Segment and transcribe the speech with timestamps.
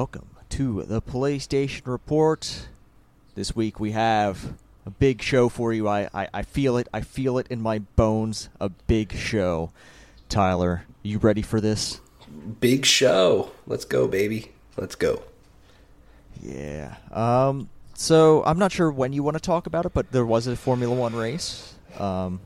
[0.00, 2.68] Welcome to the PlayStation Report.
[3.34, 4.54] This week we have
[4.86, 5.86] a big show for you.
[5.88, 6.88] I, I, I feel it.
[6.90, 8.48] I feel it in my bones.
[8.58, 9.72] A big show.
[10.30, 12.00] Tyler, you ready for this?
[12.60, 13.52] Big show.
[13.66, 14.52] Let's go, baby.
[14.78, 15.22] Let's go.
[16.40, 16.96] Yeah.
[17.12, 17.68] Um.
[17.92, 20.56] So I'm not sure when you want to talk about it, but there was a
[20.56, 21.74] Formula One race.
[21.98, 22.40] Um.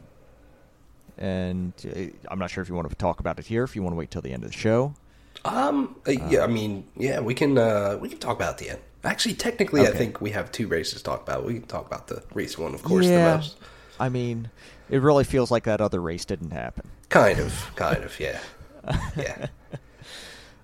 [1.17, 3.63] And uh, I'm not sure if you want to talk about it here.
[3.63, 4.97] If you want to wait till the end of the show.
[5.45, 5.97] Um.
[6.07, 6.43] uh, yeah.
[6.45, 7.21] I mean, yeah.
[7.21, 7.59] We can.
[7.59, 7.99] Uh.
[8.01, 8.81] We can talk about the end.
[9.05, 11.45] Actually, technically, I think we have two races to talk about.
[11.45, 13.33] We can talk about the race one, of course, yeah.
[13.33, 13.59] the most.
[14.01, 14.51] I mean,
[14.89, 16.89] it really feels like that other race didn't happen.
[17.11, 17.71] Kind of.
[17.77, 18.19] Kind of.
[18.19, 18.41] Yeah.
[19.17, 19.47] Yeah.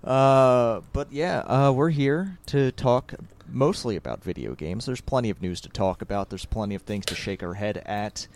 [0.03, 3.13] Uh, but yeah, uh, we're here to talk
[3.47, 4.87] mostly about video games.
[4.87, 6.31] There's plenty of news to talk about.
[6.31, 8.27] There's plenty of things to shake our head at.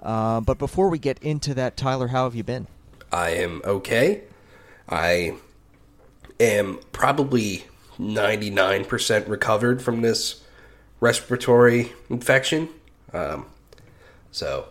[0.00, 2.68] Uh, but before we get into that, Tyler, how have you been?
[3.10, 4.22] I am okay.
[4.88, 5.34] I
[6.40, 7.64] am probably
[7.98, 10.42] 99% recovered from this
[11.00, 12.68] respiratory infection.
[13.12, 13.46] Um,
[14.30, 14.68] so,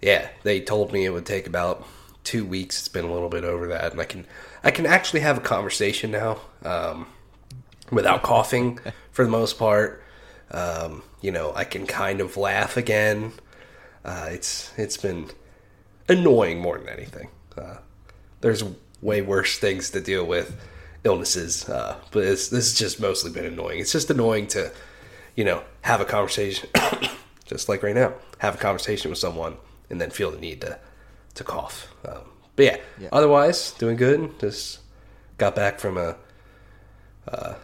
[0.00, 1.86] yeah, they told me it would take about
[2.24, 2.78] two weeks.
[2.78, 4.26] It's been a little bit over that, and I can
[4.64, 7.06] I can actually have a conversation now um,
[7.90, 8.78] without coughing
[9.12, 10.02] for the most part.
[10.50, 13.32] Um, you know, I can kind of laugh again.
[14.04, 15.30] Uh, it's it's been
[16.08, 17.28] annoying more than anything.
[17.56, 17.78] Uh,
[18.40, 18.64] there's
[19.00, 20.56] way worse things to deal with
[21.04, 23.80] illnesses, uh, but it's, this has just mostly been annoying.
[23.80, 24.70] It's just annoying to,
[25.36, 26.68] you know, have a conversation,
[27.44, 29.56] just like right now, have a conversation with someone
[29.90, 30.78] and then feel the need to
[31.34, 31.88] to cough.
[32.06, 32.22] Um,
[32.56, 33.08] but yeah, Yeah.
[33.12, 34.38] otherwise doing good.
[34.38, 34.80] Just
[35.38, 36.16] got back from a,
[37.28, 37.54] uh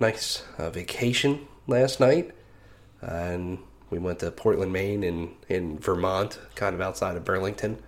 [0.00, 2.32] nice uh, vacation last night,
[3.00, 3.58] and
[3.90, 7.78] we went to Portland, Maine, in in Vermont, kind of outside of Burlington,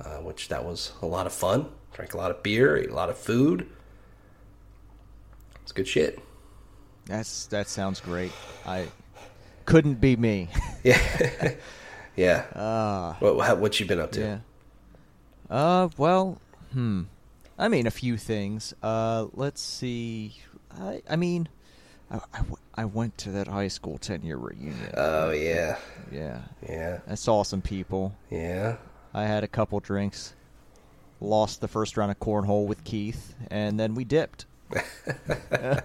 [0.00, 1.66] uh, which that was a lot of fun.
[1.92, 3.66] Drank a lot of beer, ate a lot of food.
[5.70, 6.18] It's good shit.
[7.06, 8.32] That's that sounds great.
[8.66, 8.88] I
[9.66, 10.48] couldn't be me.
[10.82, 11.52] Yeah,
[12.16, 12.38] yeah.
[12.56, 14.20] Uh, what what what you been up to?
[14.20, 14.38] yeah.
[15.48, 16.40] Uh, well,
[16.72, 17.02] hmm.
[17.56, 18.74] I mean, a few things.
[18.82, 20.34] Uh, let's see.
[20.76, 21.48] I I mean,
[22.10, 24.90] I, I, w- I went to that high school ten year reunion.
[24.96, 25.76] Oh yeah,
[26.10, 26.40] yeah.
[26.68, 28.16] yeah, I saw some people.
[28.28, 28.78] yeah.
[29.14, 30.34] I had a couple drinks.
[31.20, 34.46] Lost the first round of cornhole with Keith, and then we dipped.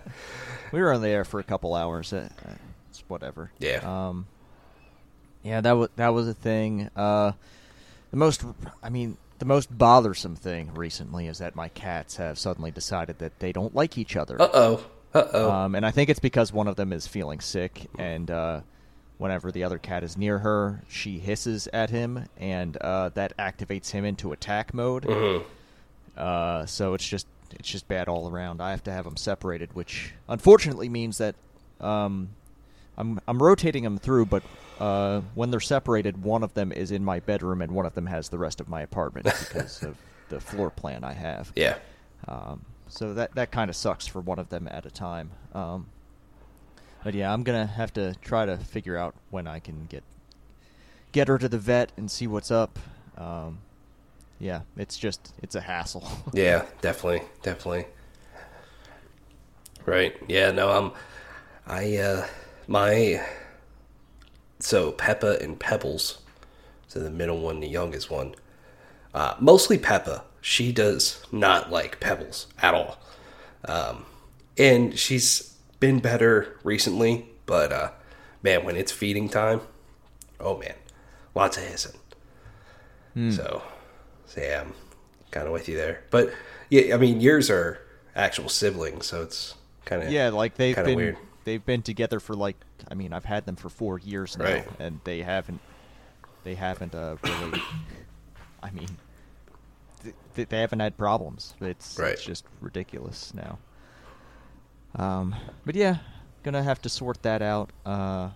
[0.72, 2.14] we were on the air for a couple hours.
[2.14, 2.30] Uh,
[2.90, 3.52] It's whatever.
[3.60, 3.80] Yeah.
[4.10, 4.28] Um.
[5.44, 6.90] Yeah, that was that was a thing.
[6.96, 7.34] Uh,
[8.12, 8.44] the most,
[8.82, 13.40] I mean, the most bothersome thing recently is that my cats have suddenly decided that
[13.40, 14.42] they don't like each other.
[14.42, 14.86] Uh oh.
[15.14, 15.52] Uh oh.
[15.52, 18.62] Um, and I think it's because one of them is feeling sick, and uh,
[19.18, 23.92] whenever the other cat is near her, she hisses at him, and uh, that activates
[23.92, 25.04] him into attack mode.
[25.04, 25.44] Mhm.
[26.18, 28.62] Uh, so it's just it's just bad all around.
[28.62, 31.36] I have to have them separated, which unfortunately means that
[31.80, 32.30] um,
[32.98, 34.44] I'm I'm rotating them through, but
[34.80, 38.08] uh, when they're separated, one of them is in my bedroom, and one of them
[38.08, 39.98] has the rest of my apartment because of
[40.30, 41.52] the floor plan I have.
[41.56, 41.78] Yeah.
[42.28, 45.32] Um, so that that kind of sucks for one of them at a time.
[45.54, 45.88] Um,
[47.04, 50.04] but yeah, I'm gonna have to try to figure out when I can get
[51.12, 52.80] get her to the vet and see what's up.
[53.18, 53.60] Um,
[54.40, 56.08] yeah, it's just it's a hassle.
[56.34, 57.86] Yeah, definitely, definitely.
[59.86, 60.16] Right.
[60.28, 60.94] Yeah, no, um
[61.68, 62.28] I uh
[62.68, 63.22] my
[64.60, 66.20] so Peppa and Pebbles,
[66.88, 68.36] so the middle one, the youngest one.
[69.14, 70.24] Uh mostly Peppa.
[70.42, 72.98] She does not like Pebbles at all.
[73.66, 74.06] Um
[74.58, 77.92] and she's been better recently, but uh
[78.42, 79.62] man, when it's feeding time,
[80.40, 80.76] oh man,
[81.36, 82.00] lots of hissing.
[83.16, 83.62] So, so
[84.38, 84.74] yeah, I'm
[85.32, 86.04] kind of with you there.
[86.12, 86.32] But
[86.70, 87.80] yeah, I mean, yours are
[88.16, 89.56] actual siblings, so it's
[89.86, 91.18] kind of yeah, like they've been weird.
[91.44, 92.56] they've been together for like
[92.90, 94.68] I mean I've had them for four years now, Right.
[94.80, 95.60] and they haven't
[96.44, 97.62] they haven't uh, really.
[98.64, 98.90] I mean,
[100.36, 101.54] th- they haven't had problems.
[101.62, 102.14] It's Right.
[102.14, 103.60] it's just ridiculous now.
[104.96, 105.98] Um, but yeah,
[106.44, 107.72] gonna have to sort that out.
[107.86, 108.30] Uh,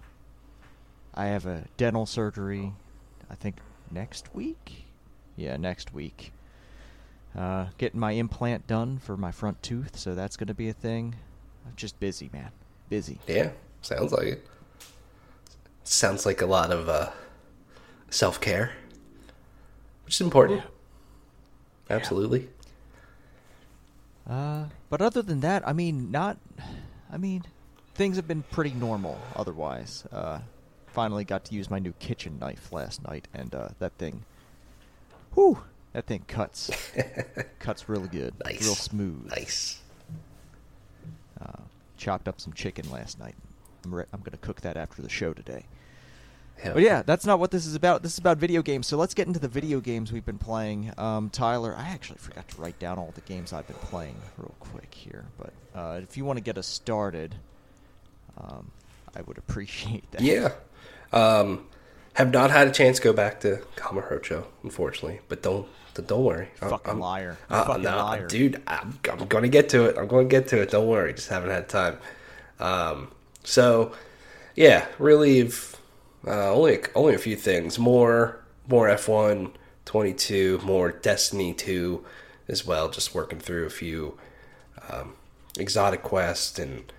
[1.15, 2.73] I have a dental surgery.
[3.29, 3.57] I think
[3.91, 4.85] next week.
[5.39, 6.33] Yeah, next week.
[7.33, 11.15] Uh, getting my implant done for my front tooth, so that's gonna be a thing.
[11.65, 12.51] I'm just busy, man.
[12.89, 13.19] Busy.
[13.25, 13.51] Yeah,
[13.81, 14.47] sounds like it.
[15.85, 17.11] Sounds like a lot of uh,
[18.09, 18.73] self care,
[20.03, 20.61] which is important.
[21.89, 22.49] Absolutely.
[24.29, 26.37] Uh, but other than that, I mean, not.
[27.11, 27.43] I mean,
[27.95, 29.17] things have been pretty normal.
[29.37, 30.39] Otherwise, uh,
[30.87, 34.25] finally got to use my new kitchen knife last night, and uh, that thing,
[35.33, 35.61] whew,
[35.93, 36.69] that thing cuts,
[37.59, 38.61] cuts really good, Nice.
[38.63, 39.29] real smooth.
[39.29, 39.79] Nice.
[41.41, 41.61] Uh,
[41.97, 43.35] chopped up some chicken last night.
[43.85, 45.65] I'm, re- I'm going to cook that after the show today.
[46.57, 48.03] Hell But yeah, that's not what this is about.
[48.03, 48.85] This is about video games.
[48.87, 50.91] So let's get into the video games we've been playing.
[50.97, 54.53] Um, Tyler, I actually forgot to write down all the games I've been playing real
[54.59, 55.23] quick here.
[55.37, 57.35] But uh, if you want to get us started,
[58.37, 58.71] um,
[59.15, 60.19] I would appreciate that.
[60.21, 60.51] Yeah.
[61.13, 61.65] Um,
[62.19, 65.21] have not had a chance to go back to Kamurocho, unfortunately.
[65.29, 66.47] But don't don't worry.
[66.61, 67.37] I'm- Fucking I'm- liar.
[67.49, 68.27] Uh, Fucking nah, liar.
[68.27, 68.61] dude.
[68.67, 69.97] I'm, I'm going to get to it.
[69.97, 70.71] I'm going to get to it.
[70.71, 71.13] Don't worry.
[71.13, 71.97] Just haven't had time.
[72.59, 73.11] Um,
[73.43, 73.91] so
[74.55, 75.49] yeah, really,
[76.25, 77.77] uh, only only a few things.
[77.79, 79.51] More more F1
[79.85, 82.05] 22, more Destiny 2
[82.47, 82.89] as well.
[82.89, 84.17] Just working through a few
[84.89, 85.13] um,
[85.57, 86.91] exotic quests and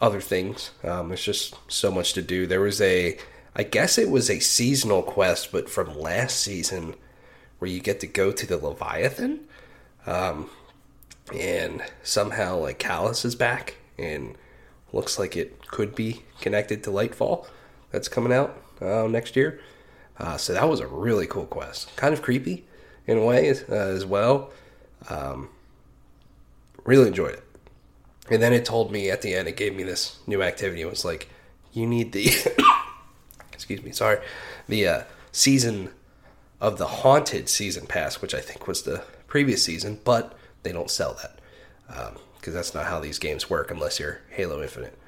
[0.00, 0.70] other things.
[0.82, 2.46] Um, there's just so much to do.
[2.46, 3.16] There was a,
[3.56, 6.94] I guess it was a seasonal quest, but from last season,
[7.58, 9.40] where you get to go to the Leviathan,
[10.06, 10.50] um,
[11.32, 14.36] and somehow like Calus is back, and
[14.92, 17.46] looks like it could be connected to Lightfall,
[17.90, 19.60] that's coming out uh, next year.
[20.18, 22.64] Uh, so that was a really cool quest, kind of creepy
[23.06, 24.50] in a way uh, as well.
[25.08, 25.48] Um,
[26.84, 27.44] really enjoyed it.
[28.30, 30.82] And then it told me at the end, it gave me this new activity.
[30.82, 31.28] It was like,
[31.72, 32.30] you need the,
[33.64, 34.18] excuse me, sorry,
[34.68, 35.02] the uh,
[35.32, 35.88] season
[36.60, 40.34] of the haunted season pass, which I think was the previous season, but
[40.64, 41.40] they don't sell that
[42.36, 44.98] because that's not how these games work unless you're Halo Infinite.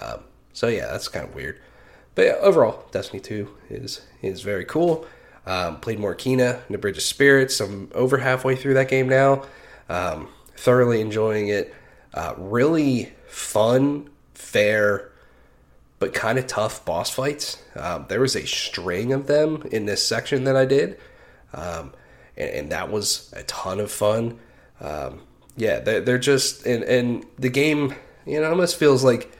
[0.00, 0.20] Um,
[0.54, 1.60] so yeah, that's kind of weird.
[2.14, 5.06] But yeah, overall, Destiny 2 is is very cool.
[5.44, 7.60] Um, played more Kena, The Bridge of Spirits.
[7.60, 9.44] I'm over halfway through that game now.
[9.90, 11.74] Um, thoroughly enjoying it.
[12.14, 15.10] Uh, really fun, fair,
[15.98, 17.62] but kind of tough boss fights.
[17.74, 20.98] Um, there was a string of them in this section that I did,
[21.52, 21.92] um,
[22.36, 24.38] and, and that was a ton of fun.
[24.80, 25.20] Um,
[25.56, 29.32] yeah, they're, they're just and and the game, you know, almost feels like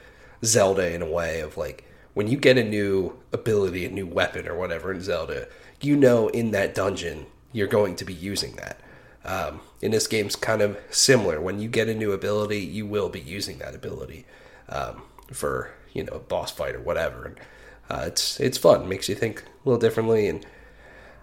[0.43, 4.47] Zelda in a way of like when you get a new ability, a new weapon
[4.47, 5.47] or whatever in Zelda,
[5.81, 8.79] you know in that dungeon you're going to be using that.
[9.25, 11.41] Um, in this game's kind of similar.
[11.41, 14.25] When you get a new ability, you will be using that ability
[14.69, 15.01] um,
[15.31, 17.25] for you know a boss fight or whatever.
[17.25, 17.37] And
[17.89, 20.45] uh, it's it's fun, makes you think a little differently, and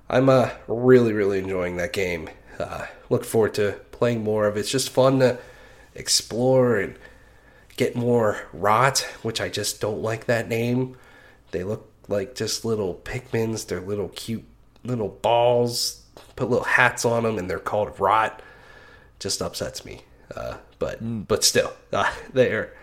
[0.08, 2.28] I'm uh, really really enjoying that game.
[2.58, 4.60] Uh, look forward to playing more of it.
[4.60, 5.38] It's just fun to
[5.94, 6.98] explore and
[7.76, 10.96] get more rot, which I just don't like that name.
[11.50, 13.66] They look like just little Pikmins.
[13.66, 14.44] They're little cute
[14.84, 16.02] little balls.
[16.36, 18.42] Put little hats on them, and they're called rot.
[19.18, 20.02] Just upsets me.
[20.34, 22.74] Uh, but but still, uh, they're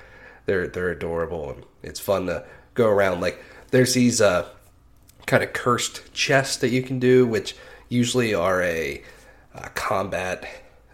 [0.46, 3.22] they're they're adorable, and it's fun to go around.
[3.22, 4.48] Like there's these uh,
[5.26, 7.56] kind of cursed chests that you can do, which
[7.90, 9.04] usually are a
[9.56, 10.48] uh, combat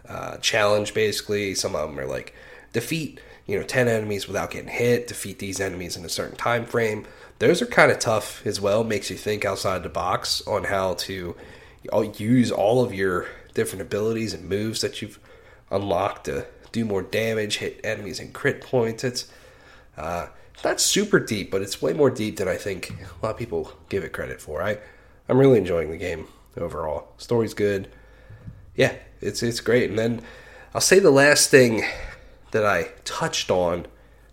[0.08, 0.94] uh, challenge.
[0.94, 2.34] Basically, some of them are like
[2.72, 3.20] defeat
[3.50, 7.04] you know 10 enemies without getting hit defeat these enemies in a certain time frame
[7.40, 10.94] those are kind of tough as well makes you think outside the box on how
[10.94, 11.34] to
[12.16, 15.18] use all of your different abilities and moves that you've
[15.68, 19.26] unlocked to do more damage hit enemies and crit points it's
[20.00, 20.26] uh,
[20.76, 24.04] super deep but it's way more deep than i think a lot of people give
[24.04, 24.62] it credit for.
[24.62, 24.78] I
[25.28, 26.26] i'm really enjoying the game
[26.56, 27.12] overall.
[27.16, 27.88] Story's good.
[28.74, 29.90] Yeah it's it's great.
[29.90, 30.22] And then
[30.74, 31.84] i'll say the last thing
[32.50, 33.86] that I touched on,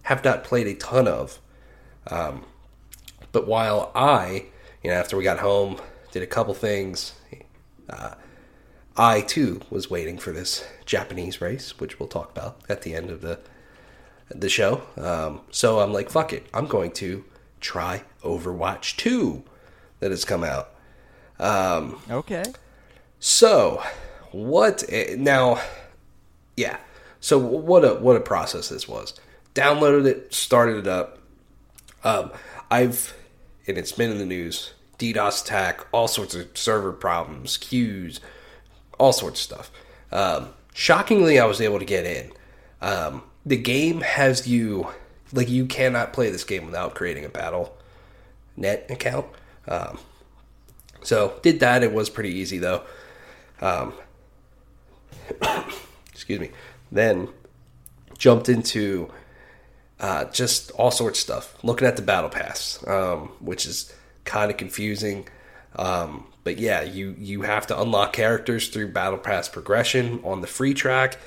[0.04, 1.40] have not played a ton of.
[2.08, 2.46] Um,
[3.32, 4.46] but while I,
[4.84, 5.80] you know, after we got home,
[6.12, 7.14] did a couple things,
[7.90, 8.16] uh,
[8.96, 13.10] I too was waiting for this Japanese race, which we'll talk about at the end
[13.10, 13.40] of the
[14.30, 14.82] the show.
[14.98, 17.24] Um, so I'm like, fuck it, I'm going to
[17.62, 19.44] try Overwatch 2
[20.00, 20.70] that has come out.
[21.40, 22.44] Um, Okay.
[23.20, 23.82] so,
[24.32, 24.84] what
[25.18, 25.60] now?
[26.56, 26.78] Yeah.
[27.20, 29.14] So what a what a process this was.
[29.56, 31.20] Downloaded it, started it up.
[32.04, 32.32] Um,
[32.72, 33.14] I've
[33.68, 34.74] and it's been in the news.
[35.00, 38.20] DDoS attack, all sorts of server problems, queues,
[39.00, 39.72] all sorts of stuff.
[40.12, 42.32] Um, shockingly, I was able to get in.
[42.82, 44.88] Um, the game has you
[45.32, 47.76] like you cannot play this game without creating a battle
[48.58, 49.26] net account.
[49.68, 50.00] Um,
[51.02, 51.84] so did that.
[51.84, 52.84] It was pretty easy though.
[53.62, 53.94] Um,
[56.12, 56.52] excuse me.
[56.92, 57.30] Then
[58.18, 59.12] jumped into
[60.00, 61.64] uh, just all sorts of stuff.
[61.64, 63.94] Looking at the battle pass, um, which is
[64.26, 65.28] kind of confusing.
[65.78, 70.48] Um, but yeah, you you have to unlock characters through battle pass progression on the
[70.48, 71.18] free track,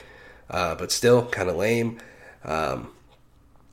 [0.50, 1.99] uh, but still kind of lame
[2.44, 2.90] um,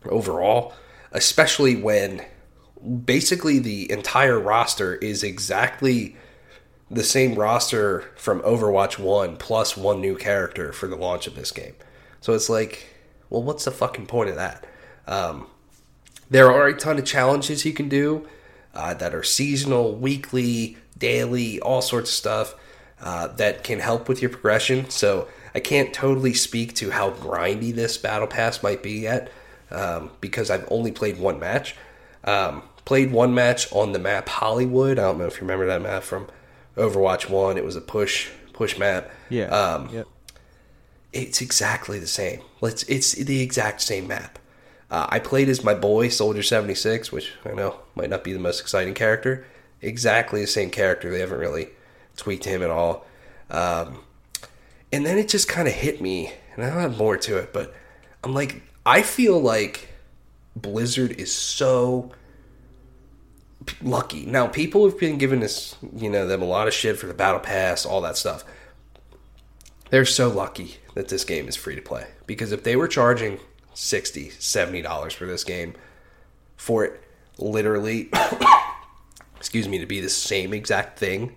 [0.06, 0.74] overall.
[1.12, 2.26] Especially when
[3.06, 6.16] basically the entire roster is exactly
[6.90, 11.52] the same roster from Overwatch 1 plus one new character for the launch of this
[11.52, 11.76] game.
[12.22, 12.88] So it's like,
[13.30, 14.66] Well, what's the fucking point of that?
[15.08, 15.48] Um,
[16.30, 18.28] there are a ton of challenges you can do
[18.74, 22.56] uh, that are seasonal, weekly, daily, all sorts of stuff
[23.02, 24.90] uh, that can help with your progression.
[24.90, 29.32] So I can't totally speak to how grindy this battle pass might be yet
[29.72, 31.76] um, because I've only played one match.
[32.24, 35.00] Um, played one match on the map Hollywood.
[35.00, 36.28] I don't know if you remember that map from
[36.76, 37.58] Overwatch One.
[37.58, 39.10] It was a push push map.
[39.30, 39.46] Yeah.
[39.46, 40.06] Um, yep.
[41.12, 42.42] It's exactly the same.
[42.62, 44.38] It's it's the exact same map.
[44.92, 48.32] Uh, I played as my boy Soldier seventy six, which I know might not be
[48.32, 49.48] the most exciting character.
[49.82, 51.10] Exactly the same character.
[51.10, 51.70] They haven't really
[52.16, 53.08] tweaked him at all.
[53.50, 54.02] Um,
[54.92, 57.54] and then it just kind of hit me, and I don't have more to it,
[57.54, 57.74] but
[58.24, 59.90] I'm like, I feel like
[60.56, 62.12] Blizzard is so
[63.82, 64.26] lucky.
[64.26, 67.14] Now, people have been giving this, you know, them a lot of shit for the
[67.14, 68.44] battle pass, all that stuff.
[69.90, 73.40] They're so lucky that this game is free to play because if they were charging
[73.76, 75.76] 60 70 dollars for this game
[76.56, 77.04] for it
[77.38, 78.10] literally
[79.38, 81.36] excuse me to be the same exact thing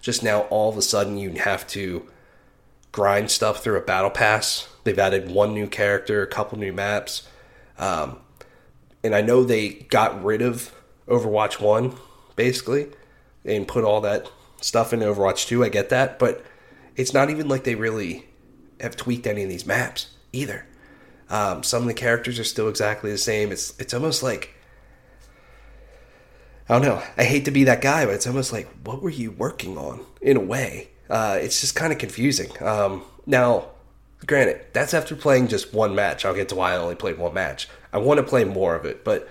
[0.00, 2.08] just now all of a sudden you have to
[2.94, 7.28] grind stuff through a battle pass they've added one new character a couple new maps
[7.78, 8.18] um,
[9.02, 10.72] and i know they got rid of
[11.08, 11.94] overwatch 1
[12.36, 12.86] basically
[13.44, 16.44] and put all that stuff in overwatch 2 i get that but
[16.94, 18.26] it's not even like they really
[18.80, 20.64] have tweaked any of these maps either
[21.30, 23.50] um, some of the characters are still exactly the same.
[23.50, 24.54] It's it's almost like
[26.68, 27.02] I don't know.
[27.16, 30.04] I hate to be that guy, but it's almost like what were you working on
[30.20, 30.90] in a way.
[31.14, 32.50] Uh, it's just kind of confusing.
[32.60, 33.66] Um, now,
[34.26, 36.24] granted, that's after playing just one match.
[36.24, 37.68] I'll get to why I only played one match.
[37.92, 39.28] I want to play more of it, but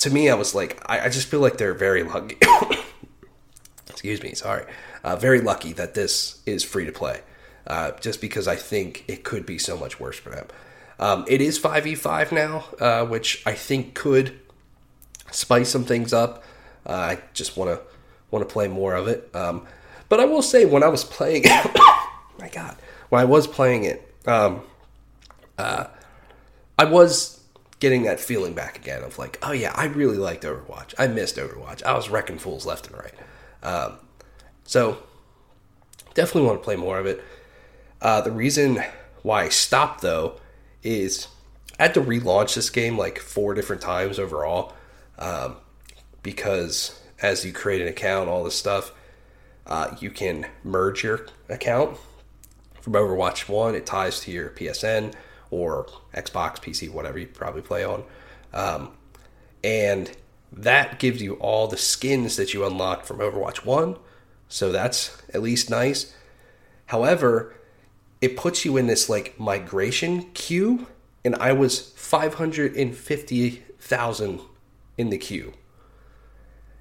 [0.00, 2.36] to me, I was like, I, I just feel like they're very lucky.
[3.88, 4.66] Excuse me, sorry.
[5.02, 7.22] Uh, very lucky that this is free to play,
[7.66, 10.48] uh, just because I think it could be so much worse for them.
[11.00, 14.38] Um, it is 5v5 now, uh, which I think could
[15.30, 16.44] spice some things up.
[16.84, 17.80] Uh, I just want to
[18.30, 19.30] want to play more of it.
[19.34, 19.66] Um,
[20.08, 21.44] but I will say, when I was playing,
[22.38, 22.76] my God,
[23.08, 24.62] when I was playing it, um,
[25.58, 25.86] uh,
[26.78, 27.36] I was
[27.78, 30.94] getting that feeling back again of like, oh yeah, I really liked Overwatch.
[30.98, 31.82] I missed Overwatch.
[31.82, 33.14] I was wrecking fools left and right.
[33.62, 33.98] Um,
[34.64, 34.98] so
[36.14, 37.22] definitely want to play more of it.
[38.00, 38.82] Uh, the reason
[39.22, 40.40] why I stopped though
[40.82, 41.28] is
[41.78, 44.72] I had to relaunch this game like four different times overall
[45.18, 45.56] um,
[46.22, 48.92] because as you create an account, all this stuff,
[49.66, 51.98] uh, you can merge your account
[52.80, 53.74] from Overwatch 1.
[53.74, 55.14] It ties to your PSN
[55.50, 58.04] or Xbox, PC, whatever you probably play on.
[58.52, 58.90] Um,
[59.64, 60.16] and
[60.52, 63.96] that gives you all the skins that you unlocked from Overwatch 1.
[64.48, 66.14] So that's at least nice.
[66.86, 67.52] However,
[68.20, 70.86] it puts you in this like migration queue,
[71.24, 74.40] and I was 550,000
[74.96, 75.52] in the queue.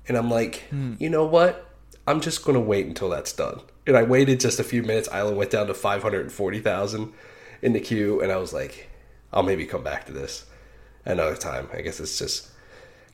[0.08, 0.94] And I'm like, hmm.
[1.00, 1.65] you know what?
[2.08, 3.62] I'm just going to wait until that's done.
[3.88, 5.10] And I waited just a few minutes.
[5.10, 7.14] Island went down to 540,000
[7.62, 8.90] in the queue, and I was like,
[9.34, 10.46] I'll maybe come back to this
[11.06, 11.68] another time.
[11.74, 12.50] I guess it's just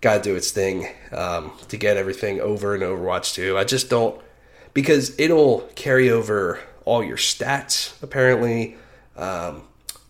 [0.01, 3.57] got to do its thing um, to get everything over in Overwatch 2.
[3.57, 4.21] I just don't,
[4.74, 8.75] because it'll carry over all your stats, apparently,
[9.15, 9.63] um,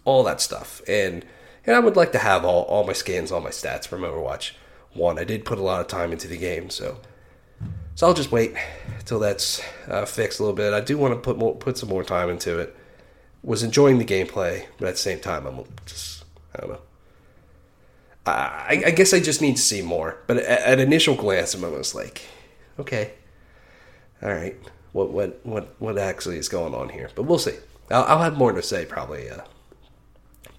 [0.05, 0.81] all that stuff.
[0.87, 1.25] And
[1.65, 4.53] and I would like to have all, all my skins, all my stats from Overwatch
[4.93, 5.19] 1.
[5.19, 6.97] I did put a lot of time into the game, so
[7.95, 8.53] so I'll just wait
[8.99, 10.73] until that's uh, fixed a little bit.
[10.73, 12.75] I do want to put more, put some more time into it.
[13.43, 16.23] Was enjoying the gameplay, but at the same time, I'm just
[16.55, 16.81] I don't know.
[18.23, 20.19] I, I guess I just need to see more.
[20.27, 22.21] But at, at initial glance, I'm almost like,
[22.77, 23.13] okay,
[24.21, 24.55] all right,
[24.91, 27.09] what what what what actually is going on here.
[27.15, 27.55] But we'll see.
[27.89, 29.41] I'll, I'll have more to say probably uh,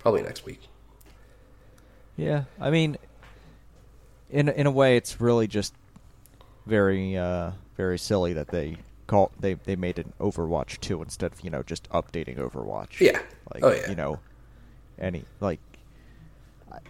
[0.00, 0.60] probably next week.
[2.16, 2.98] Yeah, I mean,
[4.30, 5.74] in in a way, it's really just
[6.66, 8.76] very uh, very silly that they
[9.06, 13.00] call they they made an Overwatch two instead of you know just updating Overwatch.
[13.00, 13.20] Yeah.
[13.52, 13.88] Like, oh yeah.
[13.90, 14.20] You know,
[14.98, 15.60] any like.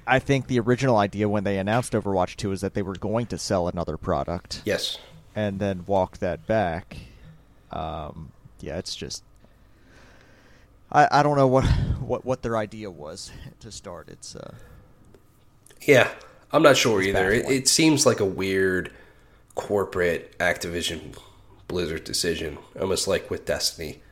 [0.07, 3.27] I think the original idea when they announced Overwatch 2 is that they were going
[3.27, 4.63] to sell another product.
[4.65, 4.99] Yes.
[5.35, 6.99] And then walk that back
[7.73, 9.25] um, yeah, it's just
[10.91, 11.65] I, I don't know what,
[12.01, 14.09] what what their idea was to start.
[14.09, 14.55] It's uh,
[15.87, 16.11] yeah,
[16.53, 17.31] I'm not sure either.
[17.33, 18.93] It, it, seems like a weird
[19.55, 21.17] corporate Activision
[21.69, 24.03] Blizzard decision, almost like with Destiny.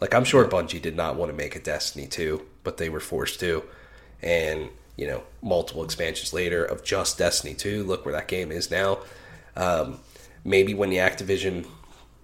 [0.00, 3.00] Like I'm sure Bungie did not want to make a Destiny 2, but they were
[3.00, 3.64] forced to,
[4.22, 7.84] and you know, multiple expansions later of just Destiny 2.
[7.84, 8.98] Look where that game is now.
[9.56, 10.00] Um,
[10.44, 11.66] maybe when the Activision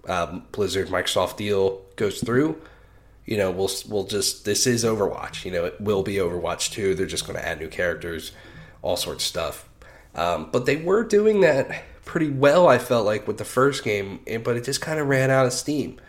[0.07, 2.61] um, Blizzard Microsoft deal goes through,
[3.25, 5.43] you know, we'll we'll just this is Overwatch.
[5.43, 6.95] You know, it will be Overwatch 2.
[6.95, 8.31] They're just going to add new characters,
[8.81, 9.69] all sorts of stuff.
[10.15, 12.67] Um, but they were doing that pretty well.
[12.67, 15.53] I felt like with the first game, but it just kind of ran out of
[15.53, 15.99] steam.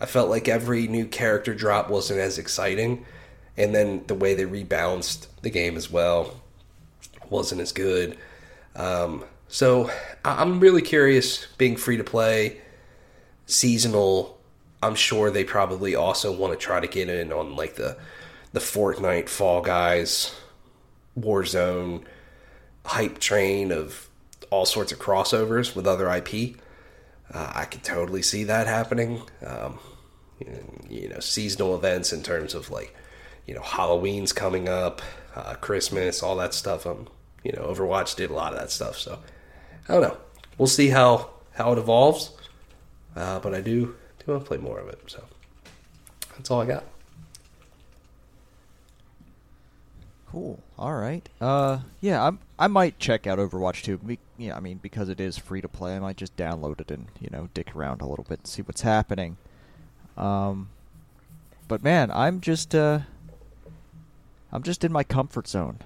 [0.00, 3.04] I felt like every new character drop wasn't as exciting,
[3.56, 6.40] and then the way they rebalanced the game as well
[7.28, 8.16] wasn't as good.
[8.74, 9.90] Um, so
[10.24, 12.58] I'm really curious, being free to play,
[13.46, 14.38] seasonal.
[14.82, 17.98] I'm sure they probably also want to try to get in on like the
[18.52, 20.34] the Fortnite, Fall Guys,
[21.18, 22.04] Warzone
[22.84, 24.09] hype train of
[24.50, 26.56] all sorts of crossovers with other IP.
[27.32, 29.22] Uh, I could totally see that happening.
[29.46, 29.78] Um,
[30.88, 32.94] you know, seasonal events in terms of like,
[33.46, 35.02] you know, Halloween's coming up,
[35.36, 36.86] uh, Christmas, all that stuff.
[36.86, 37.08] Um,
[37.44, 38.98] you know, Overwatch did a lot of that stuff.
[38.98, 39.18] So
[39.88, 40.16] I don't know.
[40.58, 42.32] We'll see how how it evolves.
[43.14, 45.00] Uh, but I do do want to play more of it.
[45.06, 45.22] So
[46.36, 46.84] that's all I got.
[50.30, 50.60] Cool.
[50.78, 51.28] All right.
[51.40, 53.98] Uh, yeah, I'm, I might check out Overwatch 2.
[53.98, 56.90] Be, yeah, I mean, because it is free to play, I might just download it
[56.92, 59.38] and you know dick around a little bit and see what's happening.
[60.16, 60.68] Um,
[61.66, 63.00] but man, I'm just uh,
[64.52, 65.78] I'm just in my comfort zone.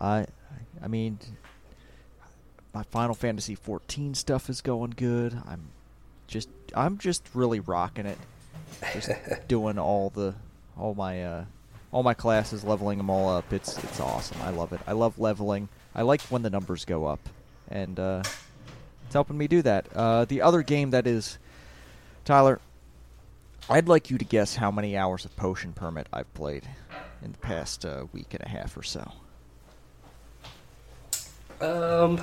[0.00, 0.26] I,
[0.80, 1.18] I mean,
[2.72, 5.42] my Final Fantasy 14 stuff is going good.
[5.44, 5.70] I'm
[6.28, 8.18] just I'm just really rocking it.
[8.92, 9.10] Just
[9.48, 10.34] doing all the
[10.76, 11.44] all my uh,
[11.96, 13.50] all my classes, leveling them all up.
[13.54, 14.36] It's it's awesome.
[14.42, 14.80] I love it.
[14.86, 15.70] I love leveling.
[15.94, 17.26] I like when the numbers go up,
[17.70, 18.22] and uh,
[19.06, 19.86] it's helping me do that.
[19.96, 21.38] Uh, the other game that is
[22.26, 22.60] Tyler,
[23.70, 26.68] I'd like you to guess how many hours of Potion Permit I've played
[27.22, 29.12] in the past uh, week and a half or so.
[31.62, 32.20] Um,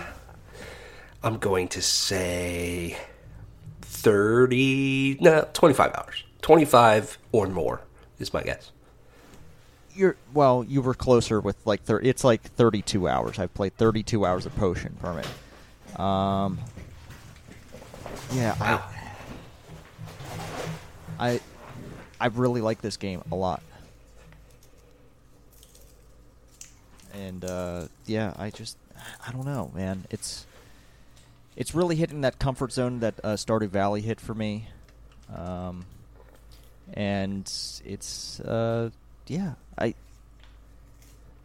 [1.24, 2.95] I'm going to say
[3.82, 6.24] 30, no, 25 hours.
[6.43, 7.82] 25 or more
[8.19, 8.71] is my guess.
[9.95, 13.38] You're well, you were closer with like thir- it's like 32 hours.
[13.39, 15.27] I've played 32 hours of Potion Permit.
[15.99, 16.58] Um,
[18.32, 18.84] yeah, Wow.
[21.19, 21.39] I, I,
[22.19, 23.62] I really like this game a lot.
[27.13, 28.77] And uh, yeah, I just
[29.27, 30.06] I don't know, man.
[30.10, 30.47] It's
[31.56, 34.69] it's really hitting that comfort zone that uh, Stardew Valley hit for me.
[35.36, 35.86] Um,
[36.93, 37.41] and
[37.86, 38.89] it's uh,
[39.28, 39.94] yeah, I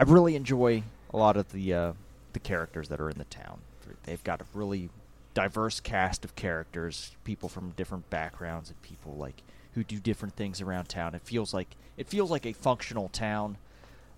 [0.00, 1.92] I really enjoy a lot of the uh,
[2.32, 3.60] the characters that are in the town.
[4.04, 4.90] They've got a really
[5.34, 9.42] diverse cast of characters, people from different backgrounds, and people like
[9.74, 11.14] who do different things around town.
[11.14, 13.56] It feels like it feels like a functional town.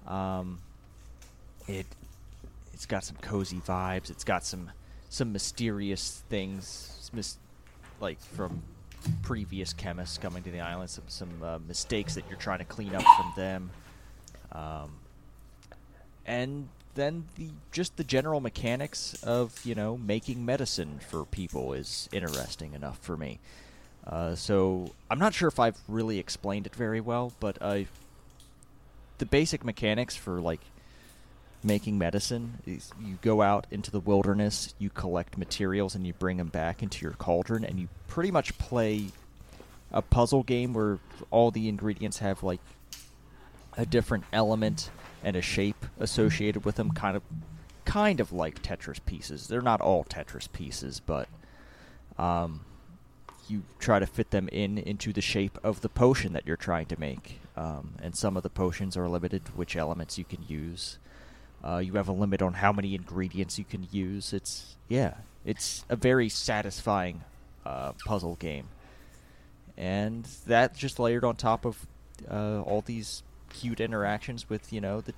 [0.07, 0.61] Um,
[1.69, 1.87] it
[2.73, 4.11] it's got some cozy vibes.
[4.11, 4.71] It's got some
[5.09, 7.39] some mysterious things, mis-
[8.01, 8.63] like from
[9.23, 10.91] previous chemists coming to the island.
[10.91, 13.71] Some some uh, mistakes that you're trying to clean up from them.
[14.53, 14.91] Um,
[16.27, 22.09] and then the just the general mechanics of you know making medicine for people is
[22.13, 23.39] interesting enough for me.
[24.07, 27.81] Uh, so I'm not sure if I've really explained it very well, but uh,
[29.19, 30.61] the basic mechanics for like
[31.63, 36.49] making medicine you go out into the wilderness, you collect materials, and you bring them
[36.49, 39.07] back into your cauldron, and you pretty much play
[39.93, 40.99] a puzzle game where
[41.31, 42.61] all the ingredients have like
[43.77, 44.91] a different element
[45.23, 47.23] and a shape associated with them, kind of,
[47.85, 49.49] kind of like Tetris pieces.
[49.49, 51.29] They're not all Tetris pieces, but
[52.19, 52.61] um,
[53.49, 56.87] you try to fit them in into the shape of the potion that you're trying
[56.87, 57.41] to make.
[57.57, 60.99] Um, and some of the potions are limited to which elements you can use.
[61.63, 64.33] Uh, you have a limit on how many ingredients you can use.
[64.33, 67.23] It's yeah, it's a very satisfying
[67.65, 68.69] uh, puzzle game,
[69.77, 71.87] and that just layered on top of
[72.31, 75.15] uh, all these cute interactions with you know the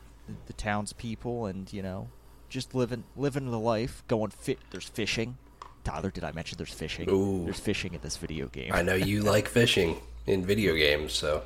[0.47, 2.09] the townspeople and you know
[2.49, 4.59] just living living the life, going fit.
[4.71, 5.39] There's fishing.
[5.85, 7.11] Tyler, did I mention there's fishing?
[7.11, 7.45] Ooh.
[7.45, 8.71] There's fishing in this video game.
[8.73, 11.43] I know you like fishing in video games, so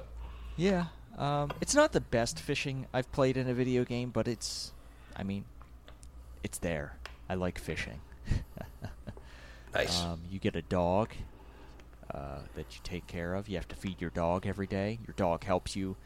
[0.57, 4.73] Yeah, um, it's not the best fishing I've played in a video game, but it's,
[5.17, 5.45] I mean,
[6.45, 6.97] it's there.
[7.29, 8.01] I like fishing.
[9.75, 10.03] nice.
[10.03, 11.11] Um, you get a dog
[12.13, 13.49] uh, that you take care of.
[13.49, 14.99] You have to feed your dog every day.
[15.07, 15.97] Your dog helps you.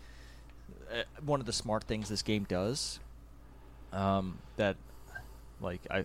[0.90, 3.00] Uh, one of the smart things this game does,
[3.92, 4.76] um, that,
[5.60, 6.04] like I,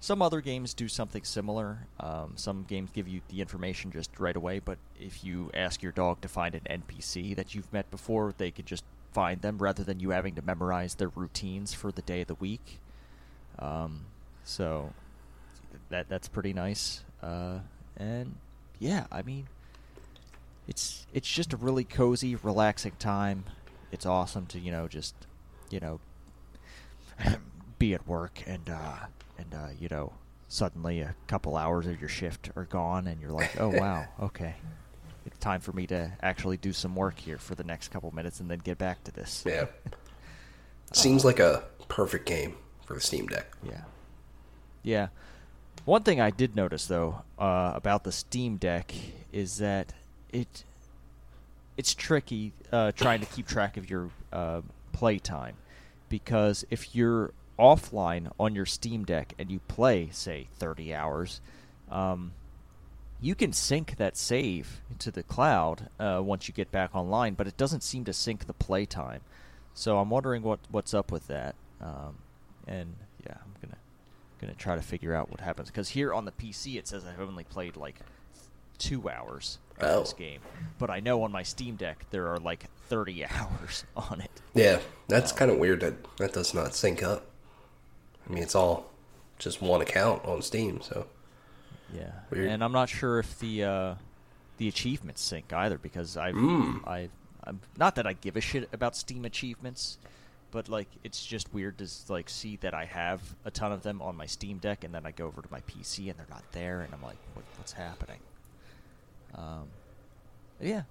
[0.00, 1.86] some other games do something similar.
[1.98, 5.92] Um, some games give you the information just right away, but if you ask your
[5.92, 9.82] dog to find an NPC that you've met before, they could just find them rather
[9.82, 12.80] than you having to memorize their routines for the day of the week.
[13.58, 14.06] Um,
[14.44, 14.92] so
[15.90, 17.04] that that's pretty nice.
[17.22, 17.58] Uh,
[17.96, 18.36] and
[18.78, 19.46] yeah, I mean,
[20.66, 23.44] it's it's just a really cozy, relaxing time.
[23.92, 25.14] It's awesome to you know just
[25.70, 26.00] you know
[27.78, 29.06] be at work and uh,
[29.38, 30.12] and uh, you know
[30.48, 34.54] suddenly a couple hours of your shift are gone and you're like, oh wow, okay,
[35.26, 38.40] it's time for me to actually do some work here for the next couple minutes
[38.40, 39.44] and then get back to this.
[39.46, 39.66] Yeah.
[40.92, 42.56] Seems like a perfect game
[42.86, 43.46] for the Steam Deck.
[43.64, 43.82] Yeah.
[44.82, 45.08] Yeah.
[45.84, 48.92] One thing I did notice though uh, about the Steam Deck
[49.32, 49.92] is that
[50.32, 50.64] it
[51.76, 54.60] it's tricky uh, trying to keep track of your uh,
[54.92, 55.56] play time
[56.08, 61.40] because if you're offline on your Steam Deck and you play, say, 30 hours,
[61.90, 62.32] um,
[63.20, 67.46] you can sync that save to the cloud uh, once you get back online, but
[67.46, 69.20] it doesn't seem to sync the play time.
[69.74, 71.54] So I'm wondering what what's up with that.
[71.80, 72.18] Um,
[72.66, 73.78] and yeah, I'm gonna
[74.40, 77.20] gonna try to figure out what happens because here on the PC it says I've
[77.20, 77.96] only played like
[78.78, 80.00] two hours of Oh.
[80.00, 80.40] this game,
[80.78, 84.30] but I know on my Steam Deck there are like 30 hours on it.
[84.54, 87.26] Yeah, that's kind of weird that that does not sync up.
[88.28, 88.90] I mean, it's all
[89.38, 91.06] just one account on Steam, so
[91.94, 92.48] Yeah, Weird.
[92.48, 93.94] and I'm not sure if the uh,
[94.58, 96.86] the achievements sync either because I've Mm.
[96.86, 97.08] I
[97.44, 99.98] I'm not that I give a shit about Steam achievements,
[100.50, 104.00] but like it's just weird to like see that I have a ton of them
[104.02, 106.44] on my Steam Deck and then I go over to my PC and they're not
[106.52, 108.18] there and I'm like, what, what's happening?
[109.34, 109.68] Um,
[110.60, 110.82] yeah,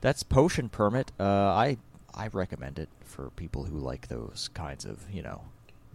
[0.00, 1.12] that's Potion Permit.
[1.20, 1.76] Uh, I
[2.14, 5.42] I recommend it for people who like those kinds of you know,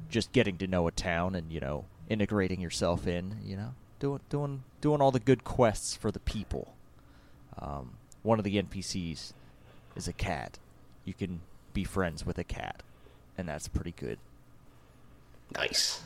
[0.09, 3.37] just getting to know a town and you know integrating yourself in.
[3.43, 6.73] You know, doing doing doing all the good quests for the people.
[7.59, 7.93] Um,
[8.23, 9.33] one of the NPCs
[9.95, 10.59] is a cat.
[11.05, 11.41] You can
[11.73, 12.83] be friends with a cat,
[13.37, 14.19] and that's pretty good.
[15.55, 16.01] nice.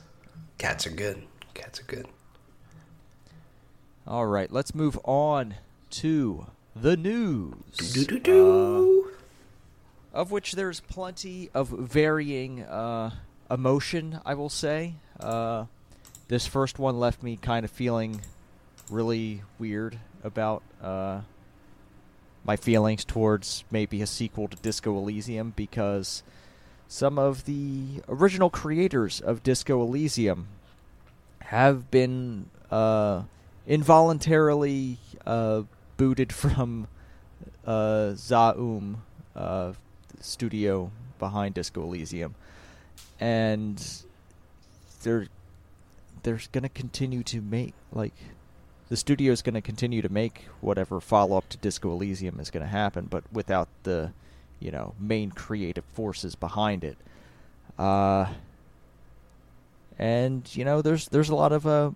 [0.58, 1.24] Cats are good.
[1.56, 2.08] Cats are good.
[4.08, 5.56] All right, let's move on
[5.92, 8.08] to the news.
[8.28, 9.10] Uh,
[10.14, 13.12] of which there's plenty of varying uh,
[13.50, 14.96] emotion, I will say.
[15.20, 15.66] Uh,
[16.32, 18.22] this first one left me kind of feeling
[18.90, 21.20] really weird about uh,
[22.46, 26.24] my feelings towards maybe a sequel to Disco Elysium because
[26.88, 30.48] some of the original creators of Disco Elysium
[31.42, 33.24] have been uh,
[33.68, 35.64] involuntarily uh,
[35.98, 36.88] booted from
[37.68, 39.04] uh, Zaum,
[39.36, 39.74] uh,
[40.22, 42.36] studio behind Disco Elysium,
[43.20, 43.84] and
[45.04, 45.28] they're
[46.24, 48.14] they're going to continue to make like
[48.90, 52.50] the studio is going to continue to make whatever follow up to Disco Elysium is
[52.52, 54.12] going to happen, but without the
[54.60, 56.98] you know main creative forces behind it.
[57.80, 58.28] Uh,
[59.98, 61.92] and you know there's there's a lot of uh,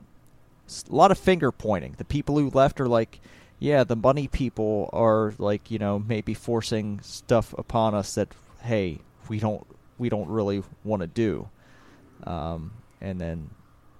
[0.89, 1.95] a lot of finger pointing.
[1.97, 3.19] The people who left are like,
[3.59, 8.29] yeah, the money people are like, you know, maybe forcing stuff upon us that
[8.61, 9.65] hey, we don't
[9.97, 11.49] we don't really want to do.
[12.23, 13.49] Um, and then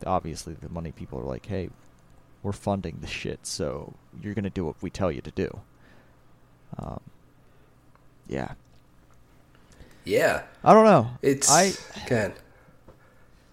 [0.05, 1.69] obviously the money people are like, hey,
[2.43, 5.59] we're funding the shit, so you're gonna do what we tell you to do.
[6.77, 6.99] Um,
[8.27, 8.53] yeah,
[10.03, 11.11] Yeah, I don't know.
[11.21, 11.49] it's.
[11.49, 11.73] I
[12.07, 12.33] Good.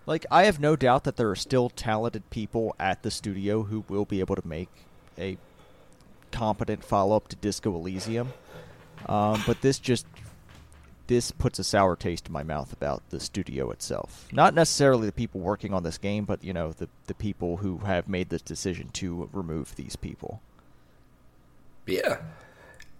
[0.07, 3.85] like I have no doubt that there are still talented people at the studio who
[3.89, 4.69] will be able to make
[5.19, 5.39] a
[6.31, 8.33] competent follow up to Disco Elysium.
[9.07, 10.07] Um, but this just
[11.07, 14.29] this puts a sour taste in my mouth about the studio itself.
[14.33, 17.79] Not necessarily the people working on this game, but you know the the people who
[17.79, 20.41] have made this decision to remove these people.
[21.87, 22.19] Yeah.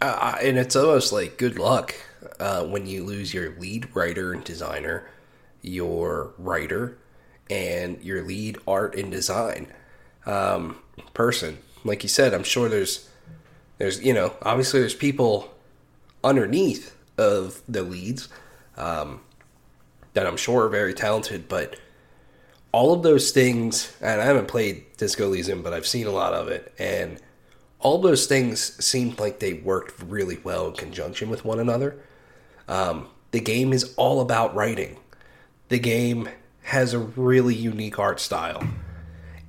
[0.01, 1.95] Uh, and it's almost like good luck
[2.41, 5.09] uh, when you lose your lead writer and designer,
[5.63, 6.99] your writer,
[7.49, 9.69] and your lead art and design
[10.27, 10.79] um,
[11.15, 11.59] person.
[11.85, 13.09] Like you said, I'm sure there's
[13.79, 15.53] there's you know obviously there's people
[16.25, 18.29] underneath of the leads
[18.77, 19.21] um,
[20.15, 21.79] that I'm sure are very talented, but
[22.73, 26.33] all of those things, and I haven't played Disco Elysium, but I've seen a lot
[26.33, 27.21] of it, and
[27.81, 31.99] all those things seemed like they worked really well in conjunction with one another.
[32.69, 34.97] Um, the game is all about writing.
[35.69, 36.29] The game
[36.63, 38.67] has a really unique art style,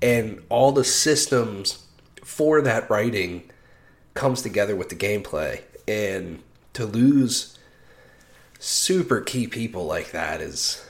[0.01, 1.85] and all the systems
[2.23, 3.49] for that writing
[4.13, 5.61] comes together with the gameplay.
[5.87, 6.41] And
[6.73, 7.57] to lose
[8.59, 10.83] super key people like that is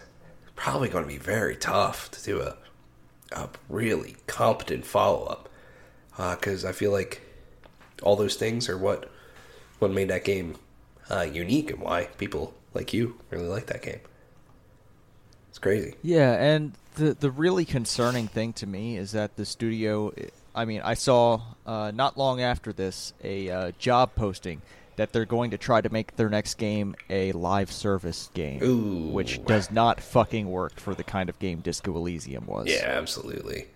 [0.56, 2.56] probably going to be very tough to do a
[3.32, 5.50] a really competent follow up
[6.40, 7.22] because I feel like
[8.04, 9.10] all those things are what
[9.80, 10.56] what made that game
[11.10, 14.00] uh, unique and why people like you really like that game.
[15.50, 15.96] It's crazy.
[16.02, 20.14] Yeah, and the the really concerning thing to me is that the studio
[20.56, 24.62] I mean, I saw uh, not long after this a uh, job posting
[24.96, 29.10] that they're going to try to make their next game a live service game, Ooh.
[29.12, 32.68] which does not fucking work for the kind of game Disco Elysium was.
[32.68, 33.68] Yeah, absolutely.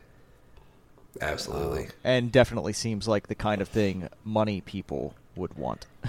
[1.22, 1.86] Absolutely.
[1.86, 5.88] Um, and definitely seems like the kind of thing money people would want.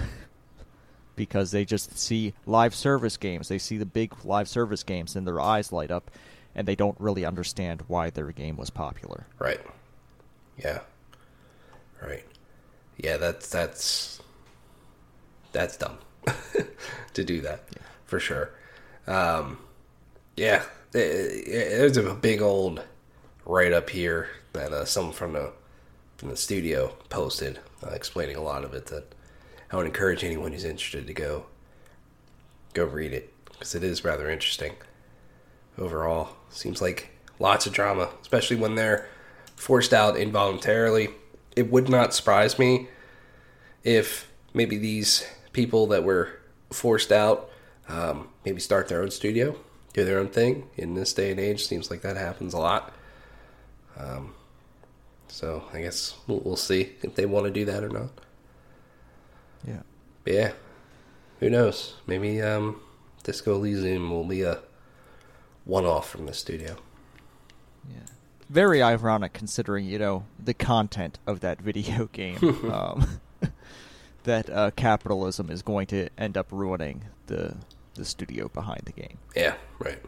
[1.15, 5.27] because they just see live service games, they see the big live service games, and
[5.27, 6.09] their eyes light up,
[6.55, 9.25] and they don't really understand why their game was popular.
[9.37, 9.59] Right.
[10.57, 10.79] Yeah.
[12.01, 12.25] Right.
[12.97, 14.21] Yeah, that's that's
[15.51, 15.97] that's dumb
[17.13, 17.63] to do that
[18.05, 18.51] for sure.
[19.07, 19.59] Um,
[20.35, 22.83] yeah, there's a big old
[23.45, 25.51] write up here that uh, someone from the
[26.17, 28.87] from the studio posted, uh, explaining a lot of it.
[28.87, 29.13] That
[29.71, 31.45] I would encourage anyone who's interested to go
[32.73, 34.75] go read it because it is rather interesting.
[35.77, 37.09] Overall, seems like
[37.39, 39.07] lots of drama, especially when they're
[39.55, 41.09] forced out involuntarily.
[41.55, 42.87] It would not surprise me
[43.83, 46.29] if maybe these people that were
[46.71, 47.49] forced out
[47.89, 49.55] um, maybe start their own studio,
[49.93, 50.69] do their own thing.
[50.77, 52.93] In this day and age, seems like that happens a lot.
[53.97, 54.35] Um,
[55.27, 58.11] so I guess we'll, we'll see if they want to do that or not.
[59.67, 59.81] Yeah.
[60.23, 60.51] But yeah,
[61.39, 61.95] who knows?
[62.05, 62.79] Maybe um,
[63.23, 64.59] Disco Elysium will be a
[65.65, 66.77] one-off from the studio.
[67.89, 68.05] Yeah.
[68.49, 72.37] Very ironic considering, you know, the content of that video game.
[72.71, 73.19] um,
[74.23, 77.55] that uh, capitalism is going to end up ruining the
[77.95, 79.17] the studio behind the game.
[79.35, 80.01] Yeah, right,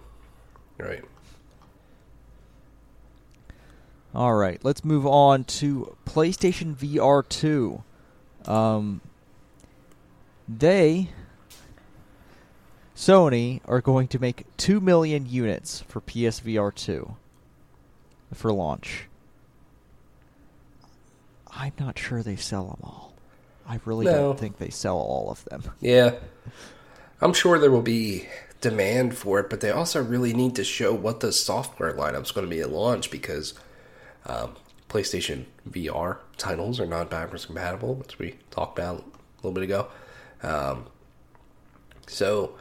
[0.78, 1.04] right.
[4.14, 7.84] All right, let's move on to PlayStation VR 2.
[8.46, 9.02] Um,
[10.50, 11.10] they,
[12.96, 17.16] Sony, are going to make 2 million units for PSVR 2
[18.34, 19.08] for launch.
[21.52, 23.11] I'm not sure they sell them all.
[23.68, 24.14] I really No.
[24.14, 25.64] don't think they sell all of them.
[25.80, 26.16] Yeah,
[27.22, 28.28] I'm sure there will be
[28.60, 32.46] demand for it, but they also really need to show what the software lineup's going
[32.48, 33.54] to be at launch because
[34.26, 34.56] um,
[34.90, 39.04] PlayStation VR titles are not backwards compatible, which we talked about a
[39.38, 39.88] little bit ago.
[40.44, 40.86] Um,
[42.08, 42.56] so,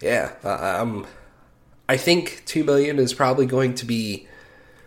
[0.00, 1.06] yeah, I, I'm.
[1.88, 4.28] I think two million is probably going to be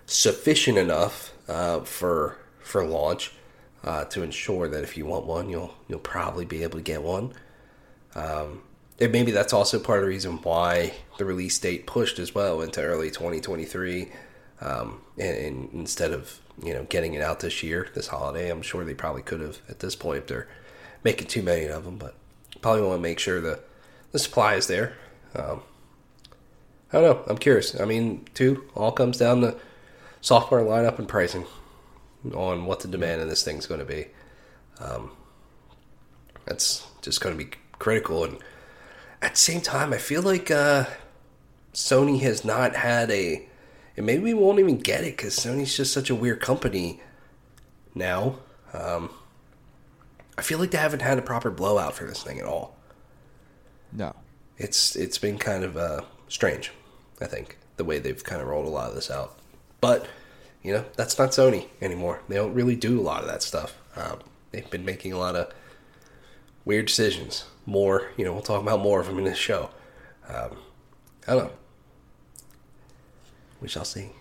[0.05, 3.33] sufficient enough uh, for for launch
[3.83, 7.03] uh, to ensure that if you want one, you'll you'll probably be able to get
[7.03, 7.33] one.
[8.15, 8.61] Um,
[8.99, 12.61] and maybe that's also part of the reason why the release date pushed as well
[12.61, 14.11] into early 2023.
[14.61, 18.61] Um, and, and instead of you know getting it out this year, this holiday, I'm
[18.61, 20.47] sure they probably could have at this point if they're
[21.03, 22.15] making too many of them, but
[22.61, 23.59] probably want to make sure the
[24.11, 24.93] the supply is there.
[25.35, 25.61] Um,
[26.93, 27.23] I don't know.
[27.27, 27.79] I'm curious.
[27.79, 29.57] I mean, two all comes down to
[30.21, 31.45] software lineup and pricing
[32.33, 34.07] on what the demand of this thing's going to be.
[34.79, 35.11] Um,
[36.45, 38.23] that's just going to be critical.
[38.23, 38.37] And
[39.21, 40.85] at the same time, I feel like uh,
[41.73, 43.47] Sony has not had a,
[43.97, 47.01] and maybe we won't even get it because Sony's just such a weird company
[47.95, 48.37] now.
[48.73, 49.09] Um,
[50.37, 52.75] I feel like they haven't had a proper blowout for this thing at all.
[53.91, 54.15] No.
[54.57, 56.71] It's it's been kind of uh, strange,
[57.21, 59.37] I think, the way they've kind of rolled a lot of this out.
[59.81, 60.07] But
[60.63, 62.21] you know, that's not Sony anymore.
[62.27, 63.77] They don't really do a lot of that stuff.
[63.95, 64.19] Um,
[64.51, 65.53] they've been making a lot of
[66.65, 67.45] weird decisions.
[67.65, 69.69] More, you know, we'll talk about more of them in this show.
[70.27, 70.57] Um,
[71.27, 71.51] I don't know.
[73.61, 74.11] We shall see.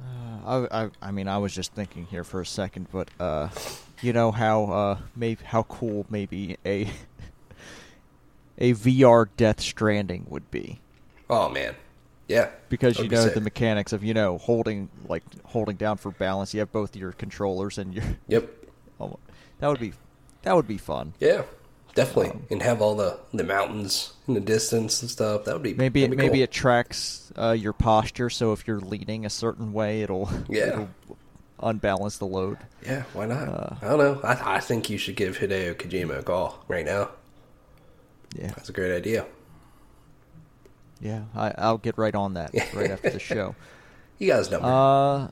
[0.00, 3.48] Uh, I, I, I mean, I was just thinking here for a second, but uh,
[4.00, 6.90] you know how uh, maybe how cool maybe a
[8.58, 10.80] a VR Death Stranding would be
[11.28, 11.76] Oh man,
[12.30, 12.48] yeah.
[12.68, 13.34] because you know sick.
[13.34, 16.54] the mechanics of you know holding like holding down for balance.
[16.54, 18.04] You have both your controllers and your.
[18.28, 18.48] Yep.
[19.00, 19.18] Oh,
[19.58, 19.92] that would be
[20.42, 21.14] that would be fun.
[21.20, 21.42] Yeah.
[21.92, 25.44] Definitely, Um, and have all the the mountains in the distance and stuff.
[25.44, 26.44] That would be Maybe it be maybe cool.
[26.44, 30.66] it tracks uh, your posture, so if you're leaning a certain way, it'll Yeah.
[30.68, 30.88] it'll
[31.58, 32.58] unbalance the load.
[32.86, 33.48] Yeah, why not?
[33.48, 34.20] Uh, I don't know.
[34.22, 37.10] I, I think you should give Hideo Kojima a call right now.
[38.38, 39.26] Yeah, That's a great idea.
[41.00, 41.22] Yeah.
[41.34, 43.54] I, I'll get right on that right after the show.
[44.18, 44.66] You got his number.
[44.68, 45.28] Uh,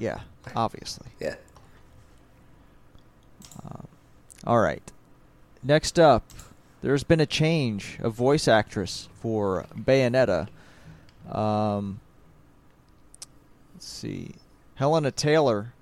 [0.00, 0.18] yeah,
[0.56, 1.06] obviously.
[1.20, 1.36] yeah.
[4.46, 4.92] All right.
[5.62, 6.24] Next up,
[6.80, 10.48] there's been a change of voice actress for Bayonetta.
[11.28, 12.00] Um,
[13.74, 14.34] let's see.
[14.76, 15.72] Hellena Taylor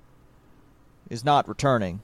[1.10, 2.00] is not returning,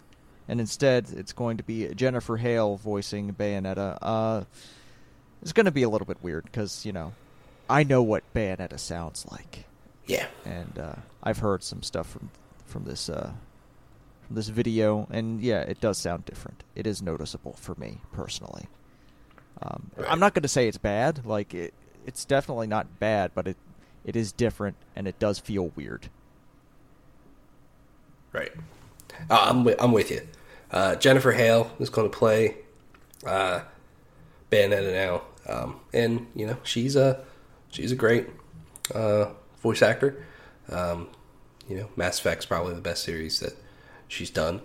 [0.47, 3.97] and instead it's going to be Jennifer Hale voicing Bayonetta.
[4.03, 4.45] Uh,
[5.43, 7.13] it's going to be a little bit weird because, you know,
[7.69, 9.65] I know what Bayonetta sounds like
[10.07, 10.27] Yeah.
[10.45, 12.31] and uh, I've heard some stuff from
[12.67, 13.33] from this uh,
[14.27, 16.63] from this video, and yeah, it does sound different.
[16.77, 18.67] It is noticeable for me personally.
[19.63, 20.11] Um, Right.
[20.11, 21.25] I'm not going to say it's bad.
[21.27, 21.75] Like it,
[22.07, 23.57] it's definitely not bad, but it
[24.05, 26.09] it is different, and it does feel weird.
[28.33, 28.53] Right.
[29.29, 30.27] Uh, I'm with, I'm with you.
[30.71, 32.57] Uh, Jennifer Hale is going to play
[33.27, 33.61] uh,
[34.51, 37.25] Bayonetta now, um, and you know she's a
[37.71, 38.29] she's a great
[38.95, 39.27] uh,
[39.63, 40.25] voice actor.
[40.71, 41.09] Um,
[41.69, 43.57] you know, Mass Effect's probably the best series that
[44.09, 44.61] she's done,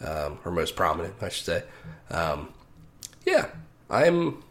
[0.00, 1.64] um, or most prominent, I should say.
[2.10, 2.52] Um,
[3.26, 3.48] yeah,
[3.90, 4.42] I'm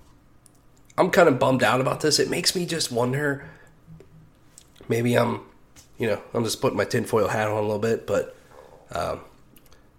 [0.97, 2.19] I'm kind of bummed out about this.
[2.19, 3.49] It makes me just wonder.
[4.89, 5.41] Maybe I'm,
[5.97, 8.35] you know, I'm just putting my tinfoil hat on a little bit, but
[8.91, 9.21] um,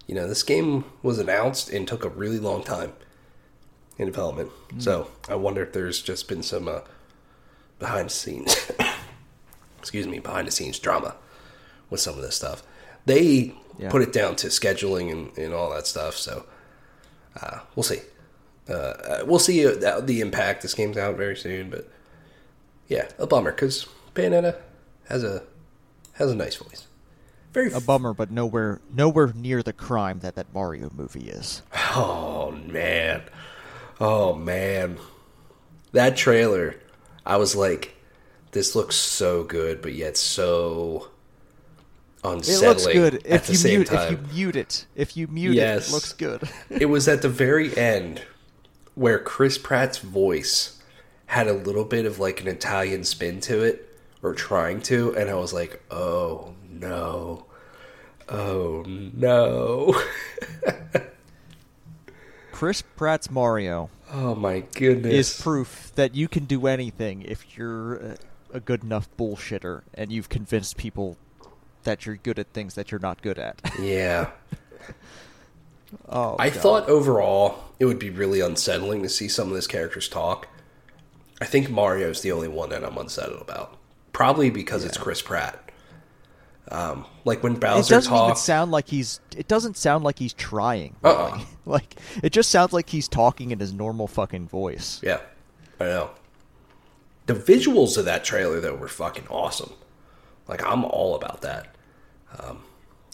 [0.07, 2.93] you know, this game was announced and took a really long time
[3.99, 4.51] in development.
[4.79, 6.81] So I wonder if there's just been some uh,
[7.79, 8.71] behind the scenes,
[9.79, 11.15] excuse me, behind the scenes drama
[11.91, 12.63] with some of this stuff.
[13.07, 13.91] They Yeah.
[13.91, 16.17] put it down to scheduling and, and all that stuff.
[16.17, 16.47] So
[17.41, 18.01] uh, we'll see.
[18.69, 20.63] Uh, Uh, we'll see uh, the impact.
[20.63, 21.89] This game's out very soon, but
[22.89, 24.57] yeah, a bummer because Bayonetta
[25.09, 25.43] has a
[26.15, 26.87] has a nice voice.
[27.53, 31.63] Very A bummer, but nowhere nowhere near the crime that that Mario movie is.
[31.95, 33.23] Oh man.
[34.07, 34.99] Oh man.
[35.93, 36.75] That trailer,
[37.25, 37.97] I was like,
[38.51, 41.09] this looks so good, but yet so
[42.23, 42.64] unsettling.
[42.64, 44.12] It looks good at if the you same mute time.
[44.12, 44.87] if you mute it.
[44.95, 45.87] If you mute Yes.
[45.87, 46.51] it, it looks good.
[46.71, 48.21] it was at the very end
[48.95, 50.83] where Chris Pratt's voice
[51.27, 53.88] had a little bit of like an Italian spin to it,
[54.23, 57.47] or trying to, and I was like, oh no.
[58.29, 59.99] Oh no.
[62.64, 65.12] Chris Pratt's Mario oh my goodness.
[65.12, 68.16] is proof that you can do anything if you're
[68.55, 71.18] a- good enough bullshitter and you've convinced people
[71.83, 73.61] that you're good at things that you're not good at.
[73.79, 74.31] yeah.
[76.09, 76.62] oh, I God.
[76.62, 80.48] thought overall it would be really unsettling to see some of these characters talk.
[81.42, 83.77] I think Mario's the only one that I'm unsettled about.
[84.14, 85.70] Probably because it's Chris Pratt.
[86.70, 89.20] Um, like when Bowser it doesn't even sound like he's.
[89.37, 90.96] It doesn't sound like he's trying.
[91.05, 91.40] Uh-uh.
[91.66, 95.00] Like it just sounds like he's talking in his normal fucking voice.
[95.03, 95.20] yeah,
[95.81, 96.11] I know.
[97.24, 99.72] The visuals of that trailer though were fucking awesome.
[100.46, 101.74] Like I'm all about that.
[102.38, 102.62] Um,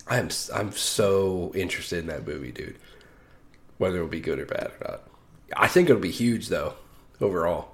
[0.08, 2.76] I'm I'm so interested in that movie, dude.
[3.78, 5.02] Whether it'll be good or bad or not,
[5.56, 6.74] I think it'll be huge though.
[7.20, 7.70] Overall,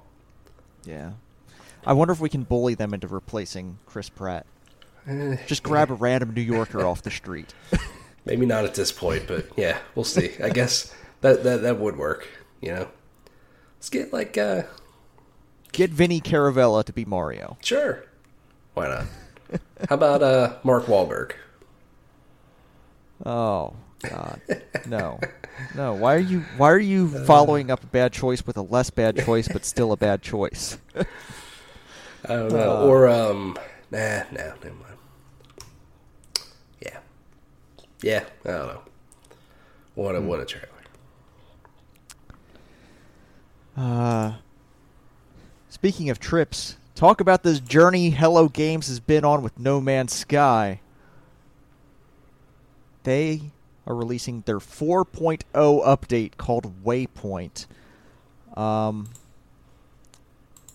[0.85, 1.13] Yeah.
[1.87, 4.45] I wonder if we can bully them into replacing Chris Pratt.
[5.47, 7.53] Just grab a random New Yorker off the street.
[8.25, 10.31] Maybe not at this point, but yeah, we'll see.
[10.43, 12.27] I guess that that that would work.
[12.61, 12.87] You know,
[13.77, 14.63] let's get like uh,
[15.71, 17.57] Get Vinny Caravella to be Mario.
[17.63, 18.03] sure,
[18.73, 19.05] why not?
[19.89, 21.33] How about uh Mark Wahlberg?
[23.25, 24.41] Oh God,
[24.85, 25.19] no,
[25.73, 25.93] no.
[25.93, 29.23] Why are you Why are you following up a bad choice with a less bad
[29.23, 30.77] choice, but still a bad choice?
[30.95, 31.05] I
[32.27, 32.87] don't know, Uh.
[32.87, 33.57] or um,
[33.89, 34.83] nah, nah, never mind.
[36.81, 36.99] Yeah,
[38.01, 38.81] yeah, I don't know.
[39.95, 40.67] What a what a trailer.
[43.75, 44.33] Uh,
[45.69, 50.13] speaking of trips, talk about this journey Hello Games has been on with No Man's
[50.13, 50.81] Sky.
[53.03, 53.51] They
[53.85, 57.67] are releasing their 4.0 update called Waypoint.
[58.55, 59.09] Um,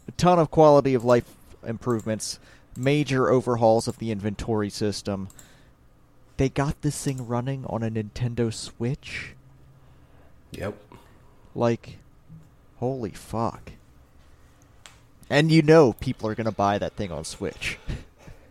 [0.08, 1.34] a ton of quality of life
[1.66, 2.38] improvements,
[2.76, 5.28] major overhauls of the inventory system.
[6.42, 9.34] They got this thing running on a Nintendo Switch.
[10.50, 10.74] Yep.
[11.54, 11.98] Like,
[12.78, 13.70] holy fuck.
[15.30, 17.78] And you know people are going to buy that thing on Switch.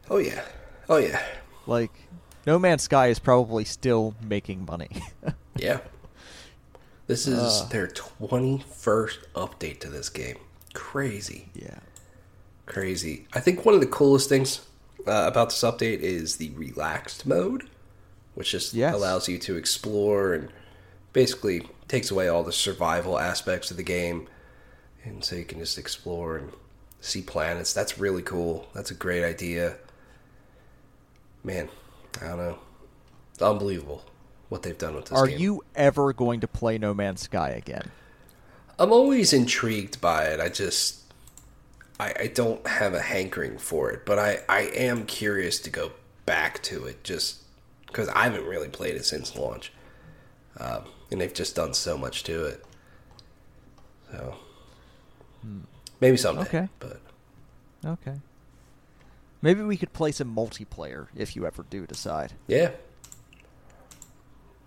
[0.09, 0.41] Oh yeah.
[0.87, 1.21] Oh yeah.
[1.67, 1.91] like,
[2.47, 4.89] No Man's Sky is probably still making money.
[5.57, 5.81] Yeah.
[7.07, 7.65] This is Uh.
[7.71, 10.37] their 21st update to this game.
[10.73, 11.49] Crazy.
[11.53, 11.79] yeah.
[12.67, 13.27] Crazy.
[13.33, 14.61] I think one of the coolest things
[15.05, 17.67] uh, about this update is the relaxed mode,
[18.35, 18.93] which just Yes.
[18.93, 20.49] allows you to explore and
[21.13, 24.27] basically takes away all the survival aspects of the game.
[25.03, 26.51] And so you can just explore and
[27.01, 27.73] see planets.
[27.73, 28.67] That's really cool.
[28.73, 29.77] That's a great idea.
[31.43, 31.69] Man,
[32.21, 32.59] I don't know.
[33.33, 34.03] It's unbelievable
[34.49, 35.39] what they've done with this Are game.
[35.39, 37.91] you ever going to play No Man's Sky again?
[38.77, 40.39] I'm always intrigued by it.
[40.39, 40.99] I just
[41.99, 45.91] I, I don't have a hankering for it, but I, I am curious to go
[46.25, 47.40] back to it just
[47.91, 49.71] because I haven't really played it since launch,
[50.57, 52.65] um, and they've just done so much to it.
[54.11, 54.35] So
[55.99, 56.41] maybe someday.
[56.43, 56.67] Okay.
[56.79, 57.01] but
[57.85, 58.15] Okay.
[59.41, 62.33] Maybe we could play some multiplayer if you ever do decide.
[62.47, 62.71] Yeah.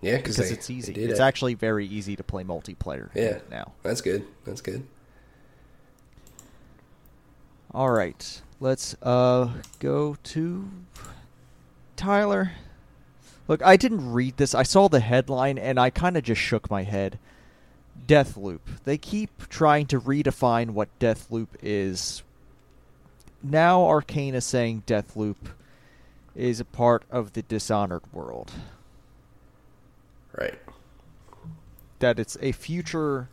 [0.01, 0.93] Yeah, Because it's easy.
[0.93, 1.23] It's it.
[1.23, 3.39] actually very easy to play multiplayer yeah.
[3.49, 3.71] now.
[3.81, 4.25] That's good.
[4.43, 4.85] That's good.
[7.71, 8.41] All right.
[8.59, 9.49] Let's uh
[9.79, 10.69] go to
[11.95, 12.51] Tyler.
[13.47, 14.55] Look, I didn't read this.
[14.55, 17.19] I saw the headline and I kind of just shook my head.
[18.07, 18.59] Deathloop.
[18.83, 22.23] They keep trying to redefine what Deathloop is.
[23.43, 25.35] Now Arkane is saying Deathloop
[26.35, 28.51] is a part of the Dishonored world.
[30.35, 30.59] Right.
[31.99, 33.29] That it's a future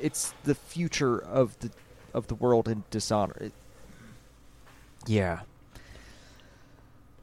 [0.00, 1.70] it's the future of the
[2.12, 3.42] of the world in Dishonored.
[3.42, 3.52] It-
[5.06, 5.40] yeah.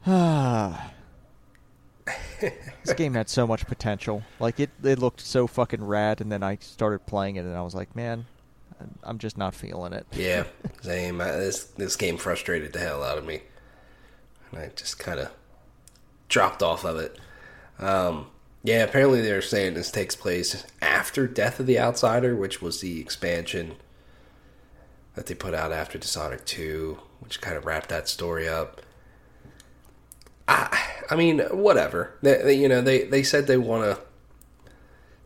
[2.84, 4.24] This game had so much potential.
[4.40, 7.62] Like it, it looked so fucking rad, and then I started playing it, and I
[7.62, 8.26] was like, man,
[8.80, 10.08] I'm- I'm just not feeling it.
[10.14, 10.46] Yeah.
[10.82, 11.22] Same.
[11.22, 13.42] I, this this game frustrated the hell out of me,
[14.52, 15.30] and I just kind of
[16.30, 17.20] dropped off of it.
[17.78, 18.28] Um,
[18.64, 18.84] yeah.
[18.84, 23.76] Apparently, they're saying this takes place after Death of the Outsider, which was the expansion
[25.14, 28.82] that they put out after Dishonored Two, which kind of wrapped that story up.
[30.52, 30.80] I,
[31.12, 32.14] I mean, whatever.
[32.22, 34.02] They, they, you know, they they said they want to.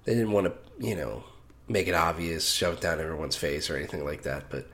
[0.05, 0.53] They didn't want to,
[0.85, 1.23] you know,
[1.67, 4.45] make it obvious, shove it down everyone's face or anything like that.
[4.49, 4.67] But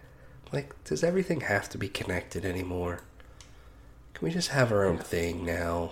[0.51, 2.99] like, does everything have to be connected anymore?
[4.13, 5.91] Can we just have our own thing now?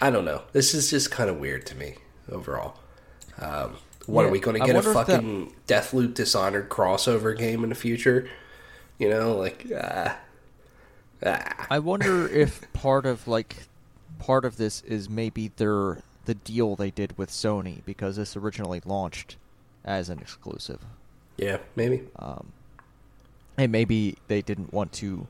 [0.00, 0.42] I don't know.
[0.52, 1.94] This is just kind of weird to me
[2.30, 2.78] overall.
[3.40, 7.36] Um, what Yeah, are we going to get a if that- fucking Deathloop Dishonored crossover
[7.38, 8.28] game in the future?
[8.98, 10.18] You know, like ah,
[11.24, 11.66] ah.
[11.70, 13.56] I wonder if part of like
[14.18, 18.80] part of this is maybe their the deal they did with Sony because this originally
[18.84, 19.36] launched
[19.84, 20.78] as an exclusive.
[21.36, 22.02] yeah, maybe.
[22.16, 22.52] um,
[23.58, 25.26] and maybe they didn't want to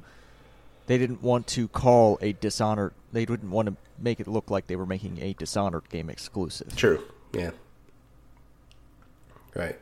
[0.86, 4.66] they didn't want to call a dishonored they didn't want to make it look like
[4.66, 7.03] they were making a dishonored game exclusive True.
[7.32, 7.51] Yeah.
[9.55, 9.78] Right.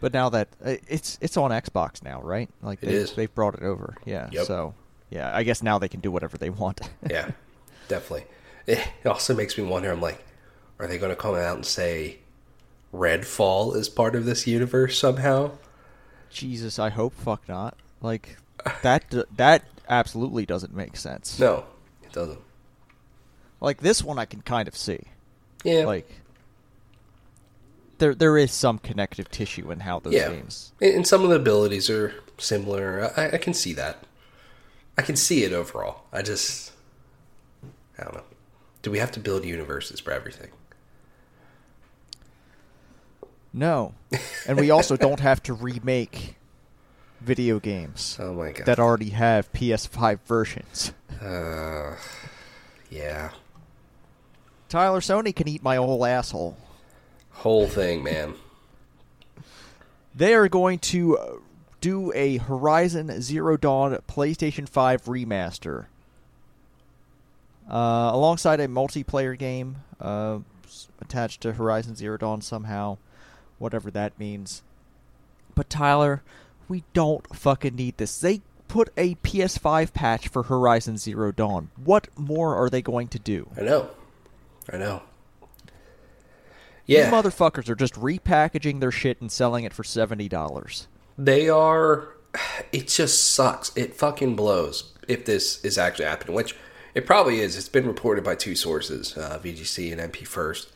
[0.00, 3.12] but now that uh, it's it's on xbox now right like It they, is.
[3.14, 4.46] they've brought it over yeah Yep.
[4.46, 4.74] so
[5.10, 6.80] yeah i guess now they can do whatever they want
[7.10, 7.30] Yeah,
[7.88, 8.26] definitely.
[8.66, 9.90] It also makes me wonder.
[9.90, 10.24] I'm like,
[10.78, 12.18] are they going to come out and say
[12.94, 15.52] Redfall is part of this universe somehow?
[16.32, 18.36] jesus i hope fuck not like
[18.82, 19.04] that
[19.36, 21.64] that absolutely doesn't make sense No,
[22.04, 22.38] it doesn't.
[23.60, 25.00] like this one i can kind of see
[25.64, 26.08] Yeah, like
[27.98, 30.28] there there is some connective tissue in how those yeah.
[30.30, 33.12] games And and some of the abilities are similar.
[33.16, 34.04] I, I can see that.
[35.00, 36.02] I can see it overall.
[36.12, 36.72] I just,
[37.98, 38.24] I don't know.
[38.82, 40.50] Do we have to build universes for everything?
[43.50, 43.94] No.
[44.46, 46.36] And we also don't have to remake
[47.22, 48.66] video games Oh my god.
[48.66, 50.92] that already have PS5 versions.
[51.18, 51.96] Uh,
[52.90, 53.30] yeah.
[54.68, 56.58] Tyler Sony can eat my whole asshole.
[57.30, 58.34] Whole thing, man.
[60.14, 61.40] They are going to
[61.80, 65.86] do a Horizon Zero Dawn PlayStation 5 remaster.
[67.68, 70.38] Uh, alongside a multiplayer game uh,
[71.00, 72.98] attached to Horizon Zero Dawn somehow,
[73.58, 74.62] whatever that means.
[75.54, 76.22] But Tyler,
[76.68, 78.18] we don't fucking need this.
[78.18, 81.70] They put a PS5 patch for Horizon Zero Dawn.
[81.76, 83.50] What more are they going to do?
[83.56, 83.90] I know.
[84.72, 85.02] I know.
[86.86, 87.04] Yeah.
[87.04, 90.88] These motherfuckers are just repackaging their shit and selling it for seventy dollars.
[91.20, 92.08] They are.
[92.72, 93.76] It just sucks.
[93.76, 96.56] It fucking blows if this is actually happening, which
[96.94, 97.58] it probably is.
[97.58, 100.70] It's been reported by two sources, uh, VGC and MP First.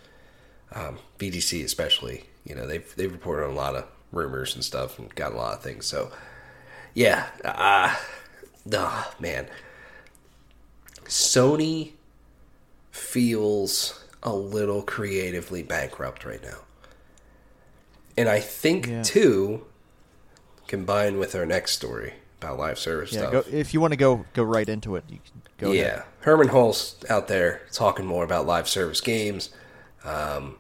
[0.73, 4.99] Um, VGC especially, you know, they've they've reported on a lot of rumors and stuff
[4.99, 5.87] and got a lot of things.
[5.87, 6.11] So,
[6.93, 7.97] yeah, uh,
[8.71, 9.47] uh man,
[11.05, 11.93] Sony
[12.91, 16.59] feels a little creatively bankrupt right now.
[18.17, 19.03] And I think Yeah.
[19.03, 19.67] too,
[20.67, 23.33] combined with our next story about live service Yeah, stuff.
[23.33, 25.73] go, if you want to go go right into it, you can go.
[25.73, 26.03] yeah, ahead.
[26.21, 29.51] Hermen Hulst out there talking more about live service games.
[30.05, 30.57] Um,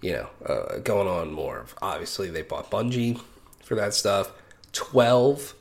[0.00, 1.66] you know, uh, going on more.
[1.82, 3.20] Obviously, they bought Bungie
[3.64, 4.30] for that stuff.
[4.72, 5.54] Twelve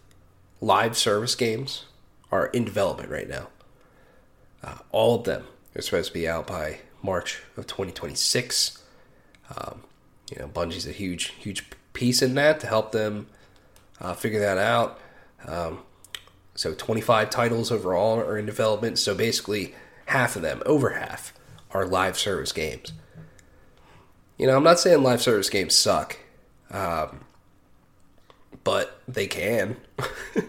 [0.62, 1.86] live service games
[2.32, 3.48] are in development right now.
[4.64, 5.46] Uh, all of them
[5.76, 8.84] are supposed to be out by March of 2026.
[9.56, 9.84] Um,
[10.32, 13.28] you know, Bungie's a huge, huge piece in that to help them
[14.00, 15.00] uh, figure that out.
[15.46, 15.80] Um,
[16.56, 18.98] so 25 titles overall are in development.
[19.00, 19.76] So basically,
[20.08, 21.34] half of them, over half,
[21.72, 22.94] are live service games.
[24.38, 26.18] You know, I'm not saying live service games suck,
[26.72, 27.22] um,
[28.64, 29.78] but they can.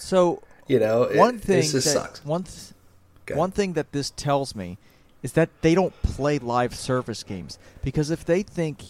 [0.00, 2.24] So You know, it, one thing that, sucks.
[2.24, 4.78] One, th- one thing that this tells me
[5.22, 8.82] is that they don't play live service games because if they think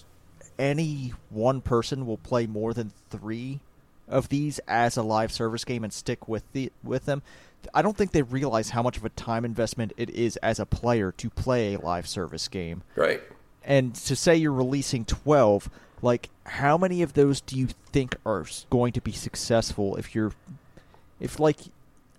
[0.56, 3.58] any one person will play more than three
[4.11, 7.22] of these as a live service game and stick with the with them,
[7.74, 10.66] I don't think they realize how much of a time investment it is as a
[10.66, 12.82] player to play a live service game.
[12.96, 13.22] Right.
[13.64, 15.70] And to say you're releasing 12,
[16.02, 20.32] like how many of those do you think are going to be successful if you're
[21.20, 21.58] if like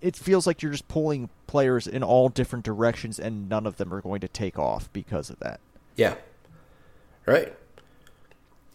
[0.00, 3.92] it feels like you're just pulling players in all different directions and none of them
[3.92, 5.60] are going to take off because of that.
[5.96, 6.16] Yeah.
[7.26, 7.54] Right.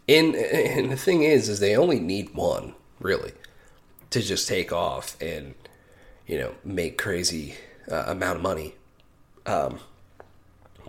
[0.07, 3.33] And and the thing is, is they only need one really
[4.09, 5.55] to just take off and
[6.25, 7.55] you know make crazy
[7.91, 8.75] uh, amount of money.
[9.45, 9.79] Um,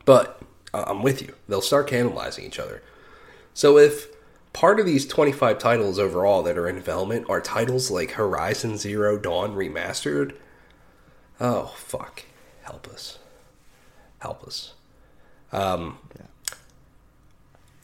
[0.05, 0.41] but
[0.73, 1.35] I'm with you.
[1.49, 2.83] They'll start cannibalizing each other.
[3.55, 4.09] So if
[4.53, 9.19] part of these 25 titles overall that are in development are titles like Horizon Zero
[9.19, 10.35] Dawn Remastered,
[11.41, 12.25] oh fuck,
[12.63, 13.19] help us,
[14.19, 14.75] help us.
[15.53, 15.99] Um,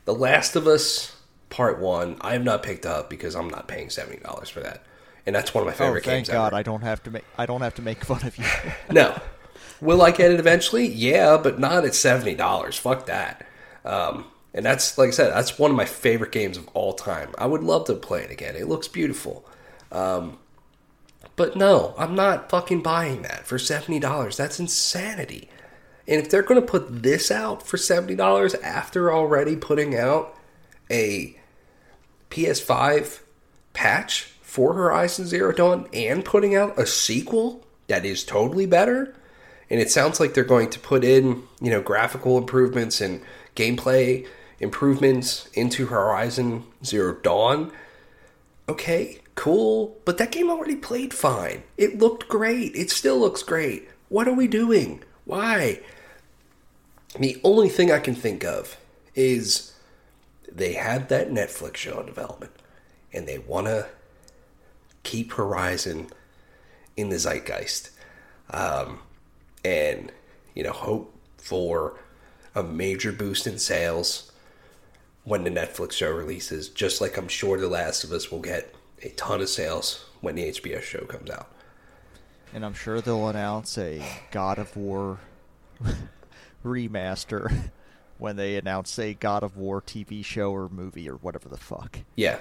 [0.04, 1.13] The Last of Us
[1.54, 4.82] Part One, I have not picked up because I'm not paying seventy dollars for that,
[5.24, 6.28] and that's one of my Oh, favorite thank games.
[6.28, 6.56] Thank God ever.
[6.56, 8.44] I don't have to make I don't have to make fun of you.
[8.90, 9.16] No.
[9.80, 10.86] Will I get it eventually?
[10.86, 12.76] Yeah, but not at seventy dollars.
[12.76, 13.46] Fuck that.
[13.84, 17.30] Um, and that's like I said, that's one of my favorite games of all time.
[17.38, 18.56] I would love to play it again.
[18.56, 19.46] It looks beautiful.
[19.92, 20.38] Um,
[21.36, 24.36] but no, I'm not fucking buying that for seventy dollars.
[24.36, 25.48] That's insanity.
[26.08, 30.36] And if they're going to put this out for seventy dollars after already putting out
[30.90, 31.38] a
[32.34, 33.20] PS5
[33.74, 39.14] patch for Horizon Zero Dawn and putting out a sequel that is totally better.
[39.70, 43.22] And it sounds like they're going to put in, you know, graphical improvements and
[43.54, 44.26] gameplay
[44.58, 47.70] improvements into Horizon Zero Dawn.
[48.68, 49.96] Okay, cool.
[50.04, 51.62] But that game already played fine.
[51.76, 52.74] It looked great.
[52.74, 53.88] It still looks great.
[54.08, 55.04] What are we doing?
[55.24, 55.80] Why?
[57.16, 58.76] The only thing I can think of
[59.14, 59.73] is
[60.54, 62.52] they had that Netflix show in development
[63.12, 63.86] and they want to
[65.02, 66.08] keep Horizon
[66.96, 67.90] in the zeitgeist
[68.50, 69.00] um,
[69.64, 70.12] and,
[70.54, 71.98] you know, hope for
[72.54, 74.30] a major boost in sales
[75.24, 78.74] when the Netflix show releases, just like I'm sure The Last of Us will get
[79.02, 81.50] a ton of sales when the HBO show comes out.
[82.54, 85.18] and I'm sure they'll announce a God of War
[86.64, 87.70] remaster
[88.24, 91.98] when they announce a God of War TV show or movie or whatever the fuck.
[92.16, 92.38] Yeah.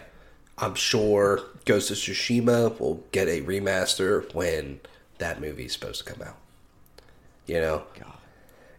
[0.57, 4.79] I'm sure Ghost of Tsushima will get a remaster when
[5.17, 6.38] that movie's supposed to come out.
[7.47, 7.84] You know?
[7.99, 8.13] God.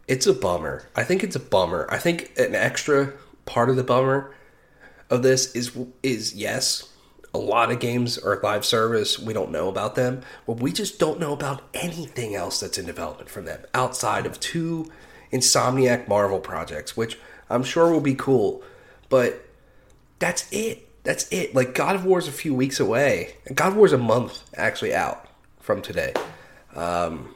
[0.09, 0.88] It's a bummer.
[0.96, 1.86] I think it's a bummer.
[1.90, 3.12] I think an extra
[3.44, 4.34] part of the bummer
[5.11, 6.88] of this is is yes,
[7.34, 9.18] a lot of games are live service.
[9.18, 12.86] We don't know about them, but we just don't know about anything else that's in
[12.86, 14.90] development from them outside of two
[15.32, 17.18] Insomniac Marvel projects, which
[17.50, 18.62] I'm sure will be cool.
[19.08, 19.46] But
[20.18, 20.88] that's it.
[21.04, 21.54] That's it.
[21.54, 24.42] Like God of War is a few weeks away, God of War is a month
[24.56, 25.26] actually out
[25.60, 26.12] from today
[26.74, 27.34] um,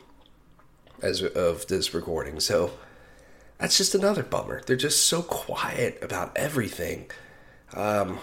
[1.03, 2.41] as of this recording.
[2.41, 2.71] So
[3.59, 4.63] that's just another bummer.
[4.67, 7.11] They're just so quiet about everything.
[7.75, 8.19] Um,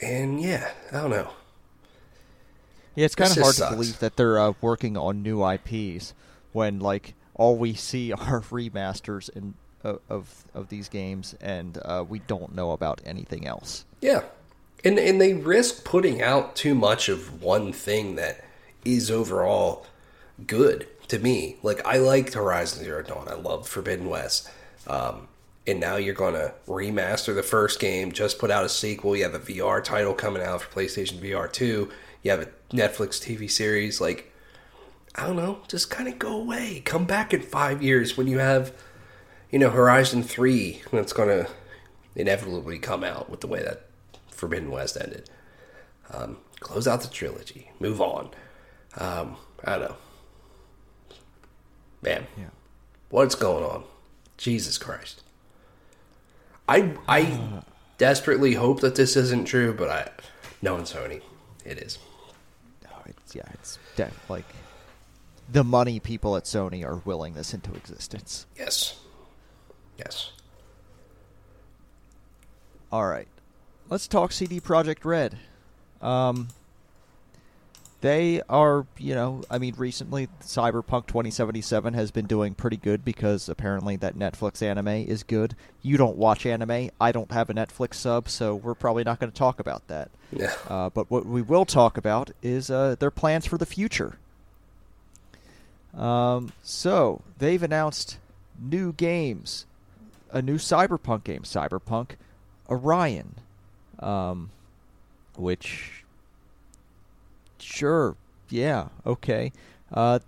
[0.00, 1.30] and yeah, I don't know.
[2.94, 3.74] Yeah, it's kind This of hard to sucks.
[3.74, 6.12] believe that they're uh, working on new IPs
[6.52, 9.54] when like all we see are remasters in,
[9.84, 13.84] of, of these games, and uh, we don't know about anything else.
[14.00, 14.22] Yeah.
[14.84, 18.44] And and they risk putting out too much of one thing that
[18.84, 19.86] is overall
[20.44, 21.56] good to me.
[21.62, 23.28] Like I liked Horizon Zero Dawn.
[23.28, 24.50] I loved Forbidden West.
[24.88, 25.28] Um,
[25.66, 29.16] and now you're gonna remaster the first game, just put out a sequel.
[29.16, 31.88] You have a VR title coming out for PlayStation VR 2.
[32.22, 34.00] You have a Netflix TV series.
[34.00, 34.31] Like,
[35.14, 36.80] I don't know, just kind of go away.
[36.84, 38.72] Come back in five years when you have,
[39.50, 41.48] you know, Horizon 3 that's gonna
[42.16, 43.86] inevitably come out with the way that
[44.30, 45.28] Forbidden West ended.
[46.10, 47.70] Um, close out the trilogy.
[47.78, 48.30] Move on.
[48.98, 49.96] Um, I don't know.
[52.02, 52.46] Man, Yeah.
[53.10, 53.84] what's going on?
[54.36, 55.22] Jesus Christ.
[56.68, 57.62] I I
[57.98, 60.10] desperately hope that this isn't true, but I
[60.62, 61.20] knowing Sony,
[61.64, 61.98] it is.
[62.88, 64.44] Oh, it's, yeah, it's def- like
[65.52, 68.46] the money people at Sony are willing this into existence.
[68.56, 68.98] Yes.
[69.98, 70.32] Yes.
[72.90, 73.28] All right,
[73.88, 75.38] let's talk CD Projekt Red.
[76.02, 76.48] Um,
[78.02, 83.48] they are, you know, I mean, recently Cyberpunk 2077 has been doing pretty good because
[83.48, 85.54] apparently that Netflix anime is good.
[85.80, 86.90] You don't watch anime.
[87.00, 90.10] I don't have a Netflix sub, so we're probably not going to talk about that.
[90.32, 90.52] Yeah.
[90.68, 94.18] Uh, but what we will talk about is uh, their plans for the future.
[95.96, 98.18] Um, so they've announced
[98.60, 99.66] new games,
[100.30, 102.12] a new Cyberpunk game, Cyberpunk
[102.68, 103.34] Orion,
[103.98, 104.50] um,
[105.36, 106.04] which,
[107.58, 108.16] sure,
[108.48, 109.52] yeah, okay.
[109.92, 110.20] Uh,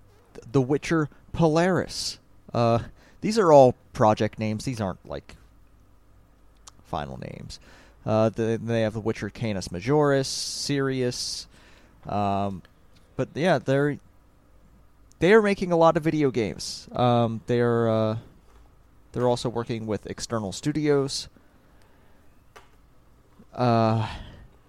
[0.52, 2.18] the Witcher Polaris.
[2.52, 2.80] Uh,
[3.20, 4.64] these are all project names.
[4.64, 5.36] These aren't like
[6.84, 7.58] final names.
[8.06, 11.46] Uh, the, they have The Witcher Canis Majoris, Sirius.
[12.06, 12.62] Um,
[13.16, 13.98] but yeah, they're
[15.24, 16.86] they are making a lot of video games.
[16.92, 18.18] Um, they're uh,
[19.12, 21.28] they're also working with external studios.
[23.54, 24.06] Uh,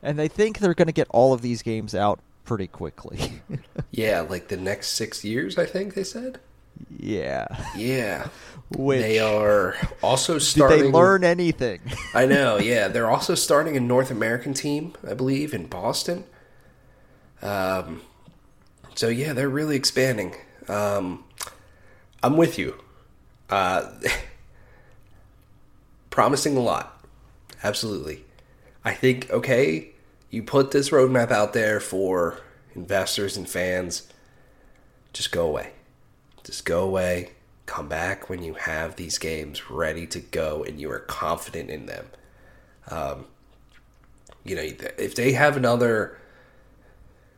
[0.02, 3.42] and they think they're going to get all of these games out pretty quickly.
[3.92, 6.40] Yeah, like the next six years, I think they said.
[6.90, 7.48] yeah.
[7.78, 8.28] Yeah.
[8.78, 10.78] Which they are also starting.
[10.84, 11.80] did they learn anything?
[12.14, 12.90] I know, yeah.
[12.90, 16.26] They're also starting a North American team, I believe, in Boston.
[17.42, 18.02] Um,
[18.96, 20.36] so yeah, they're really expanding.
[20.68, 21.24] Um,
[22.24, 22.82] I'm with you.
[23.50, 23.92] Uh,
[26.10, 27.06] promising a lot,
[27.64, 28.26] absolutely.
[28.84, 29.90] I think okay,
[30.30, 32.40] you put this roadmap out there for
[32.74, 34.08] investors and fans.
[35.14, 35.72] Just go away.
[36.44, 37.32] Just go away.
[37.66, 41.86] Come back when you have these games ready to go and you are confident in
[41.88, 42.08] them.
[42.92, 43.26] Um,
[44.44, 46.18] you know, if they have another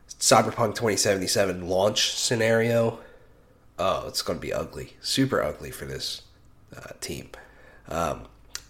[0.08, 2.98] Cyberpunk 2077 launch scenario,
[3.78, 4.94] oh, it's going to be ugly.
[5.00, 6.22] Super ugly for this
[6.76, 7.30] uh, team.
[7.88, 8.26] Um,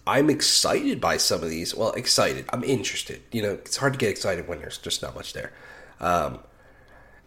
[0.07, 1.75] I'm excited by some of these.
[1.75, 2.47] Well, excited.
[2.51, 3.23] I'm interested.
[3.31, 5.53] You know, it's hard to get excited when there's just not much there.
[6.01, 6.41] Um,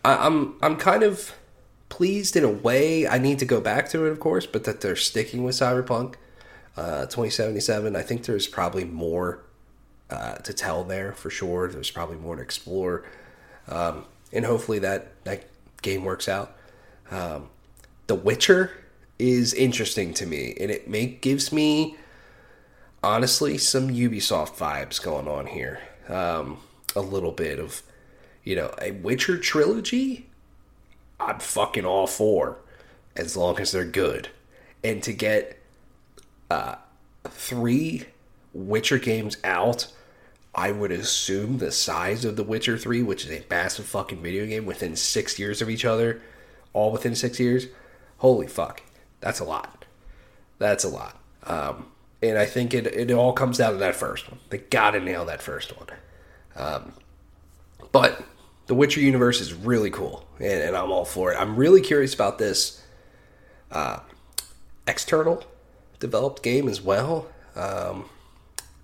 [0.03, 1.35] I, I'm I'm kind of
[1.89, 3.07] pleased in a way.
[3.07, 6.15] I need to go back to it, of course, but that they're sticking with Cyberpunk
[6.75, 7.95] uh, 2077.
[7.95, 9.43] I think there's probably more
[10.09, 11.67] uh, to tell there for sure.
[11.67, 13.05] There's probably more to explore,
[13.67, 15.45] um, and hopefully that that
[15.83, 16.55] game works out.
[17.11, 17.49] Um,
[18.11, 18.71] the Witcher
[19.17, 21.95] is interesting to me, and it may gives me
[23.01, 25.79] honestly some Ubisoft vibes going on here.
[26.09, 26.57] Um,
[26.93, 27.81] a little bit of
[28.43, 30.27] you know a Witcher trilogy.
[31.21, 32.57] I'm fucking all for,
[33.15, 34.27] as long as they're good,
[34.83, 35.57] and to get
[36.49, 36.75] uh,
[37.23, 38.07] three
[38.53, 39.87] Witcher games out.
[40.53, 44.45] I would assume the size of The Witcher 3, which is a massive fucking video
[44.45, 46.21] game, within six years of each other,
[46.73, 47.67] all within six years.
[48.21, 48.83] Holy fuck.
[49.19, 49.85] That's a lot.
[50.59, 51.17] That's a lot.
[51.43, 51.87] Um,
[52.21, 54.39] and I think it, it all comes down to that first one.
[54.51, 55.87] They gotta nail that first one.
[56.55, 56.93] Um,
[57.91, 58.23] but
[58.67, 61.35] the Witcher universe is really cool, and, and, I'm all for it.
[61.35, 62.83] I'm really curious about this
[63.71, 64.01] uh,
[64.85, 65.43] external
[65.99, 67.27] developed game as well.
[67.55, 68.05] Um,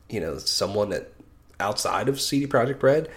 [0.10, 1.14] you know, someone that
[1.60, 3.08] outside of CD Projekt Red.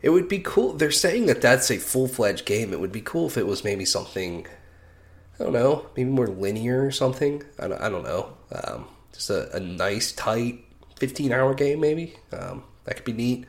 [0.00, 0.72] It would be cool.
[0.72, 2.72] They're saying that that's a full fledged game.
[2.72, 4.46] It would be cool if it was maybe something,
[5.38, 7.42] I don't know, maybe more linear or something.
[7.58, 8.32] I don't, I don't know.
[8.52, 10.64] Um, just a, a, nice, tight
[10.96, 12.14] 15 hour game, maybe.
[12.32, 13.46] Um, that could be neat.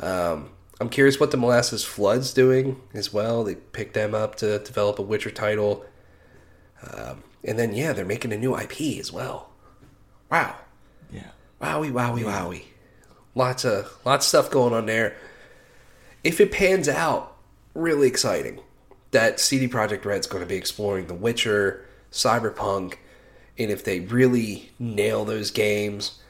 [0.00, 3.44] Um, I'm curious what the Molasses Flood's doing as well.
[3.44, 5.84] They picked them up to develop a Witcher title.
[6.82, 9.50] Um, and then, yeah, they're making a new IP as well.
[10.30, 10.56] Wow.
[11.12, 11.30] Yeah.
[11.60, 12.40] Wowie, wowie, yeah.
[12.40, 12.64] wowie.
[13.34, 15.16] Lots of lots of stuff going on there.
[16.24, 17.36] If it pans out,
[17.74, 18.60] really exciting.
[19.10, 22.94] That CD Projekt Red's going to be exploring The Witcher, Cyberpunk,
[23.58, 26.20] and if they really nail those games,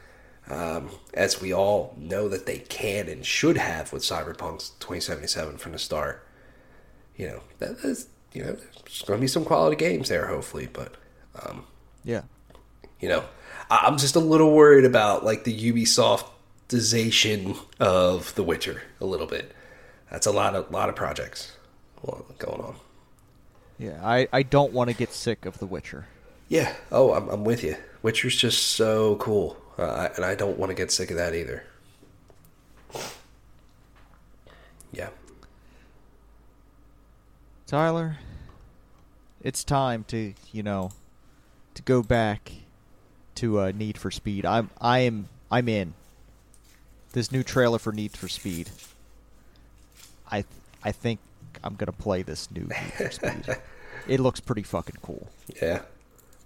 [0.49, 5.73] um, as we all know that they can and should have with Cyberpunk 2077 from
[5.73, 6.27] the start,
[7.17, 10.69] you know that is you know there's going to be some quality games there hopefully,
[10.73, 10.97] but
[11.45, 11.65] um,
[12.03, 12.23] yeah,
[12.99, 13.25] you know
[13.71, 16.27] I'm just a little worried about like the Ubisoft
[17.79, 19.55] of The Witcher a little bit.
[20.11, 21.53] That's a lot of lot of projects
[22.39, 22.77] going on.
[23.79, 26.07] Yeah, I, I don't want to get sick of The Witcher.
[26.49, 26.75] Yeah.
[26.91, 27.77] Oh, I'm I'm with you.
[28.03, 31.65] Witcher's just so cool, uh, and I don't want to get sick of that either.
[34.93, 35.11] Yeah.
[37.67, 38.19] Tyler,
[39.41, 40.91] it's time to you know
[41.75, 42.53] to go back
[43.37, 44.45] to uh, Need for Speed.
[44.45, 45.95] I'm I am I'm in
[47.13, 48.71] this new trailer for Need for Speed.
[50.31, 50.45] I
[50.83, 51.21] I think
[51.63, 53.57] I'm gonna play this new Need for Speed.
[54.09, 55.29] it looks pretty fucking cool.
[55.61, 55.83] Yeah.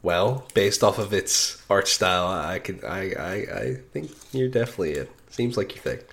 [0.03, 4.93] Well, based off of its art style, I can I I, I think you're definitely
[4.93, 5.11] it.
[5.31, 6.05] Seems like you think.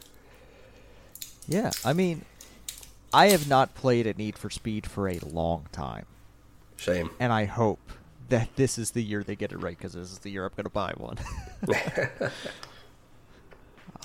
[1.48, 2.24] Yeah, I mean,
[3.14, 6.06] I have not played a Need for Speed for a long time,
[6.78, 7.10] Shame.
[7.20, 7.92] and I hope
[8.30, 10.52] that this is the year they get it right because this is the year I'm
[10.56, 11.18] going to buy one.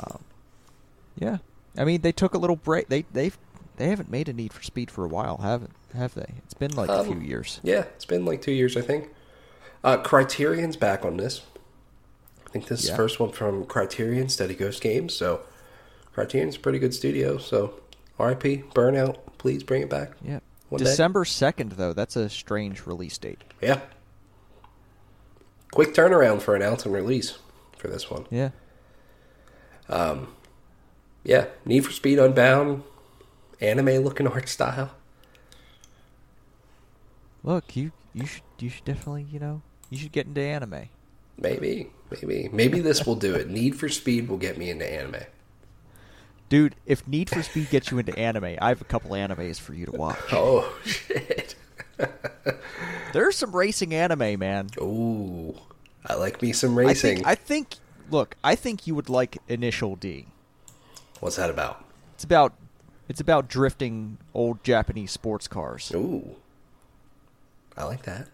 [0.04, 0.18] um,
[1.16, 1.38] yeah,
[1.78, 2.88] I mean they took a little break.
[2.88, 3.30] They they
[3.76, 6.34] they haven't made a Need for Speed for a while, haven't have they?
[6.44, 7.60] It's been like a Um, few years.
[7.62, 9.08] Yeah, it's been like two years, I think.
[9.84, 11.42] Uh, Criterion's back on this.
[12.46, 12.92] I think this is Yeah.
[12.92, 15.14] the first one from Criterion, Steady Ghost Games.
[15.14, 15.40] So
[16.14, 17.38] Criterion's a pretty good studio.
[17.38, 17.74] So
[18.18, 20.12] RIP, Burnout, please bring it back.
[20.22, 20.78] Yeah, One.
[20.80, 21.92] December second though.
[21.92, 23.42] That's a strange release date.
[23.60, 23.80] Yeah.
[25.72, 27.38] Quick turnaround for announce and release
[27.76, 28.26] for this one.
[28.30, 28.50] Yeah.
[29.88, 30.28] Um.
[31.24, 32.84] Yeah, Need for Speed Unbound,
[33.60, 34.92] anime looking art style.
[37.42, 40.88] Look, you you should you should definitely you know you should get into anime.
[41.38, 43.50] Maybe, maybe, maybe this will do it.
[43.50, 45.22] Need for Speed will get me into anime.
[46.48, 49.74] Dude, if Need for Speed gets you into anime, I have a couple animes for
[49.74, 50.18] you to watch.
[50.32, 51.54] Oh shit!
[53.12, 54.68] There's some racing anime, man.
[54.80, 55.56] Ooh,
[56.06, 57.16] I like me some I racing.
[57.16, 57.74] think I think
[58.10, 60.26] look, I think you would like Initial D.
[61.20, 61.84] What's that about?
[62.14, 62.54] It's about
[63.08, 65.92] it's about drifting old Japanese sports cars.
[65.94, 66.36] Ooh,
[67.76, 68.28] I like that.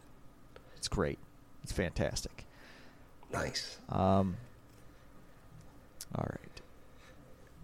[0.76, 1.18] It's great.
[1.62, 2.44] It's fantastic.
[3.32, 3.78] Nice.
[3.88, 4.36] Um,
[6.14, 6.52] all right.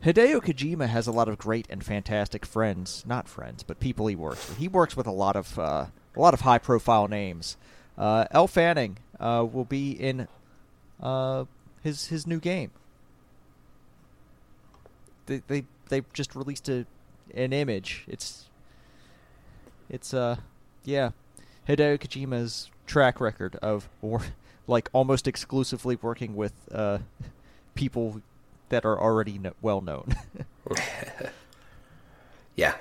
[0.04, 4.14] Hideo Kojima has a lot of great and fantastic friends, not friends, but people he
[4.14, 4.58] works with.
[4.58, 5.86] He works with a lot of uh,
[6.16, 7.56] a lot of high profile names.
[7.96, 10.28] Uh, Elle Fanning uh, will be in
[11.02, 11.46] uh,
[11.82, 12.70] his his new game.
[15.26, 16.86] They they they just released a
[17.34, 18.04] an image.
[18.08, 18.46] It's
[19.88, 20.36] it's uh
[20.84, 21.10] yeah,
[21.68, 24.22] Hideo Kojima's track record of or
[24.66, 26.98] like almost exclusively working with uh
[27.74, 28.22] people
[28.70, 30.14] that are already kno- well known.
[32.56, 32.74] Yeah,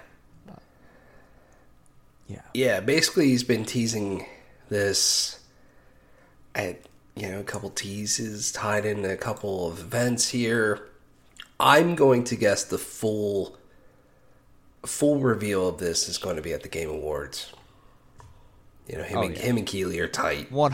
[2.27, 2.41] yeah.
[2.55, 2.79] yeah.
[2.79, 4.25] Basically, he's been teasing
[4.69, 5.39] this
[6.55, 6.81] at
[7.15, 10.87] you know a couple teases tied in a couple of events here.
[11.59, 13.55] I'm going to guess the full
[14.87, 17.51] full reveal of this is going to be at the Game Awards.
[18.87, 19.41] You know, him, Oh, and, yeah.
[19.41, 20.51] him and Keighley are tight.
[20.51, 20.71] One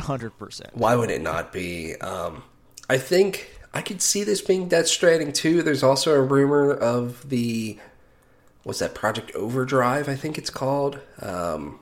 [0.00, 0.76] hundred percent.
[0.76, 1.94] Why would it not be?
[1.96, 2.42] Um,
[2.88, 5.62] I think I could see this being Death Stranding too.
[5.62, 7.78] There's also a rumor of the
[8.64, 10.08] what's that Project Overdrive?
[10.08, 11.78] I think it's called, um,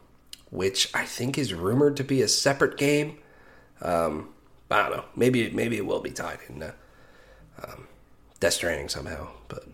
[0.51, 3.18] which I think is rumored to be a separate game.
[3.80, 4.28] Um,
[4.70, 5.05] I don't know.
[5.16, 6.72] Maybe maybe it will be tied in uh,
[7.66, 7.88] um,
[8.38, 9.64] Death Stranding somehow, but.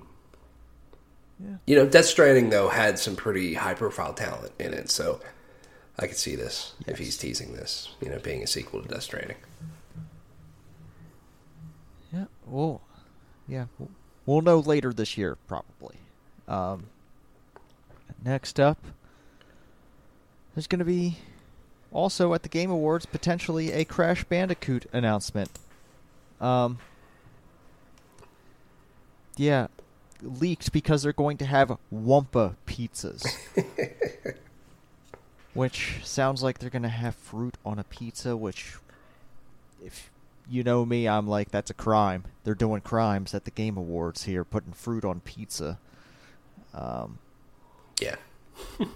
[1.45, 1.57] Yeah.
[1.67, 5.21] You know, Death Stranding though had some pretty high profile talent in it, so
[5.99, 9.03] I could see this if he's teasing this, you know, being a sequel to Death
[9.03, 9.37] Stranding.
[12.13, 12.25] Yeah.
[12.47, 12.81] Well,
[13.47, 13.67] yeah.
[13.79, 13.91] We'll,
[14.25, 15.97] we'll know later this year, probably.
[16.49, 16.87] Um,
[18.25, 18.79] next up,
[20.55, 21.19] there's going to be
[21.93, 25.51] also at the Game Awards potentially a Crash Bandicoot announcement.
[26.41, 26.79] Um,
[29.37, 29.69] yeah,
[30.25, 33.25] leaked because they're going to have Wumpa pizzas.
[35.55, 38.75] which sounds like they're going to have fruit on a pizza, which,
[39.85, 40.11] if
[40.51, 42.25] you know me, I'm like, that's a crime.
[42.43, 45.79] They're doing crimes at the Game Awards here, putting fruit on pizza.
[46.75, 47.19] Um,
[48.01, 48.17] Yeah.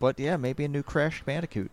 [0.00, 1.70] but yeah, maybe a new Crash Bandicoot.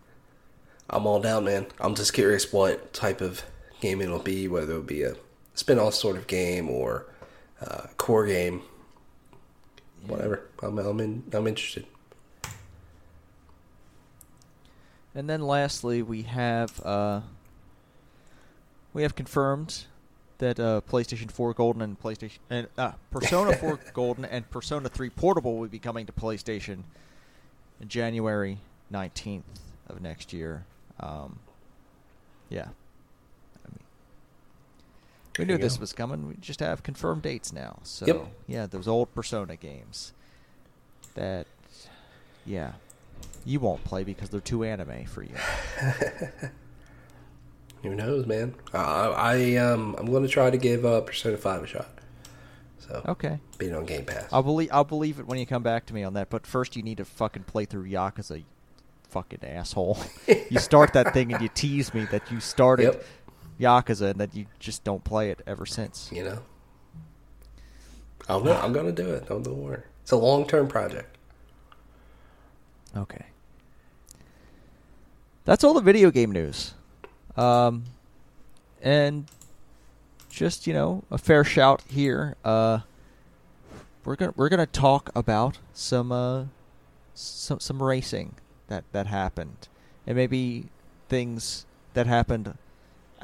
[0.88, 1.66] I'm all down, man.
[1.80, 3.42] I'm just curious what type of
[3.80, 5.16] game it'll be, whether it'll be a
[5.54, 7.06] spin off sort of game or
[7.60, 8.62] uh, core game.
[10.06, 10.42] Whatever.
[10.62, 11.86] I'm, I'm, in, I'm interested.
[15.14, 17.22] And then lastly, we have uh,
[18.92, 19.84] we have confirmed
[20.38, 25.08] that uh, PlayStation 4 Golden and PlayStation and uh, Persona 4 Golden and Persona 3
[25.10, 26.82] Portable will be coming to PlayStation
[27.80, 28.58] in January
[28.92, 29.42] 19th
[29.88, 30.66] of next year.
[31.00, 31.38] Um,
[32.48, 32.68] yeah,
[35.38, 35.80] we knew this go.
[35.80, 36.28] was coming.
[36.28, 37.80] We just have confirmed dates now.
[37.82, 38.26] So Yep.
[38.46, 40.12] yeah, those old Persona games
[41.14, 41.46] that
[42.44, 42.72] yeah
[43.44, 45.34] you won't play because they're too anime for you.
[47.82, 48.54] Who knows, man?
[48.74, 51.88] Uh, I um I'm going to try to give uh, Persona Five a shot.
[52.78, 53.40] So Okay.
[53.58, 54.28] being on Game Pass.
[54.32, 56.30] I'll believe I'll believe it when you come back to me on that.
[56.30, 58.44] But first, you need to fucking play through Yakuza, you
[59.08, 59.98] fucking asshole.
[60.50, 63.04] you start that thing and you tease me that you started Yep.
[63.60, 66.10] Yakuza and that you just don't play it ever since.
[66.12, 66.38] You know,
[68.28, 69.26] I'm gonna, I'm gonna do it.
[69.28, 69.82] Don't, don't worry.
[70.02, 71.16] It's a long term project.
[72.96, 73.26] Okay.
[75.44, 76.74] That's all the video game news.
[77.36, 77.84] Um,
[78.82, 79.26] and
[80.28, 82.36] just, you know, a fair shout here.
[82.44, 82.80] Uh,
[84.04, 86.44] we're gonna we're gonna talk about some uh
[87.14, 88.36] some some racing
[88.68, 89.68] that that happened,
[90.06, 90.66] and maybe
[91.08, 92.56] things that happened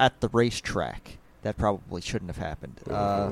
[0.03, 2.81] at the racetrack that probably shouldn't have happened.
[2.89, 3.31] Uh,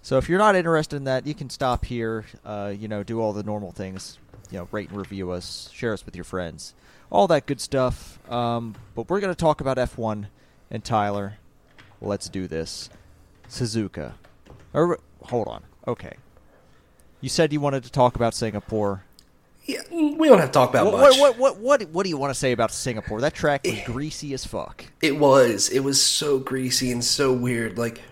[0.00, 2.24] so if you're not interested in that, you can stop here.
[2.44, 4.18] Uh, you know, do all the normal things.
[4.52, 6.74] You know, rate and review us, share us with your friends,
[7.10, 8.20] all that good stuff.
[8.30, 10.26] Um, but we're gonna talk about F1
[10.70, 11.38] and Tyler.
[12.00, 12.90] Let's do this.
[13.48, 14.12] Suzuka.
[14.72, 15.64] Or hold on.
[15.88, 16.14] Okay.
[17.20, 19.02] You said you wanted to talk about Singapore.
[19.66, 21.18] Yeah, we don't have to talk about What, much.
[21.18, 23.20] what, what, what, what do you want to say about Singapore?
[23.22, 23.84] That track was eh.
[23.86, 24.84] greasy as fuck.
[25.00, 25.70] It was.
[25.70, 27.78] It was so greasy and so weird.
[27.78, 28.02] Like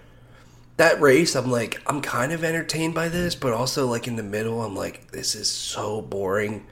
[0.78, 4.22] that race, I'm like, I'm kind of entertained by this, but also like in the
[4.22, 6.66] middle, I'm like, this is so boring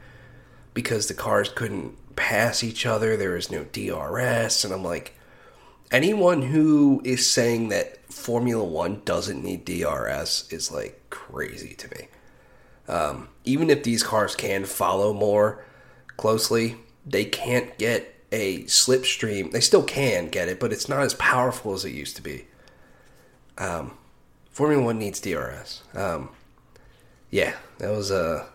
[0.73, 3.17] because the cars couldn't pass each other.
[3.17, 5.15] There was no DRS, and I'm like,
[5.91, 12.09] anyone who is saying that Formula One doesn't need DRS is like crazy to me.
[12.91, 15.65] Um, even if these cars can follow more
[16.17, 16.77] closely,
[17.07, 19.53] they can't get a slipstream.
[19.53, 22.47] They still can get it, but it's not as powerful as it used to be.
[23.59, 23.97] Um,
[24.51, 25.83] Formula One needs DRS.
[25.95, 26.31] Um,
[27.31, 28.47] yeah, that was a.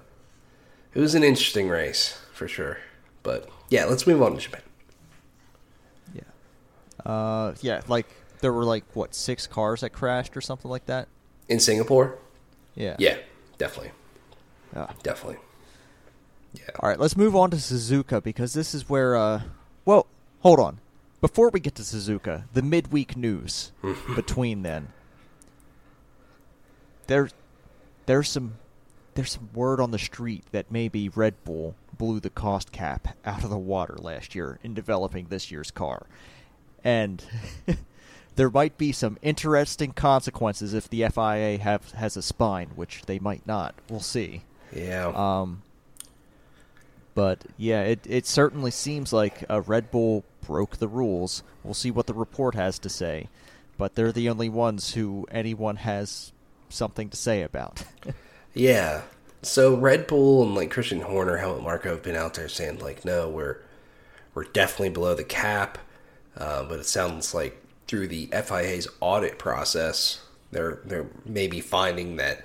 [0.94, 2.78] It was an interesting race for sure,
[3.24, 4.62] but yeah, let's move on to Japan.
[6.14, 6.22] Yeah.
[7.06, 8.08] Uh, yeah, like
[8.42, 11.08] there were like what six cars that crashed or something like that.
[11.48, 12.18] In Singapore,
[12.76, 12.96] Yeah.
[12.98, 13.18] yeah,
[13.58, 13.92] definitely,
[14.76, 14.92] Yeah.
[15.04, 15.40] definitely.
[16.54, 16.64] Yeah.
[16.80, 19.16] All right, let's move on to Suzuka because this is where.
[19.16, 19.42] Uh,
[19.86, 20.08] well,
[20.42, 20.80] hold on.
[21.22, 23.72] Before we get to Suzuka, the midweek news
[24.16, 24.90] between then.
[27.08, 27.34] There's,
[28.06, 28.56] there's some,
[29.14, 33.44] there's some word on the street that maybe Red Bull blew the cost cap out
[33.44, 36.08] of the water last year in developing this year's car,
[36.84, 37.24] and
[38.36, 43.20] there might be some interesting consequences if the FIA have has a spine, which they
[43.20, 43.76] might not.
[43.90, 44.44] We'll see.
[44.76, 45.08] Yeah.
[45.16, 45.62] Um,
[47.16, 51.42] but yeah, it it certainly seems like uh, Red Bull broke the rules.
[51.64, 53.30] We'll see what the report has to say,
[53.78, 56.32] but they're the only ones who anyone has
[56.70, 57.84] something to say about.
[58.56, 59.02] Yeah.
[59.42, 63.06] So Red Bull and like Christian Horner, Helmut Marko have been out there saying like,
[63.06, 63.58] no, we're
[64.34, 65.78] we're definitely below the cap.
[66.36, 70.22] Uh, but it sounds like through the FIA's audit process,
[70.52, 72.44] they're they're maybe finding that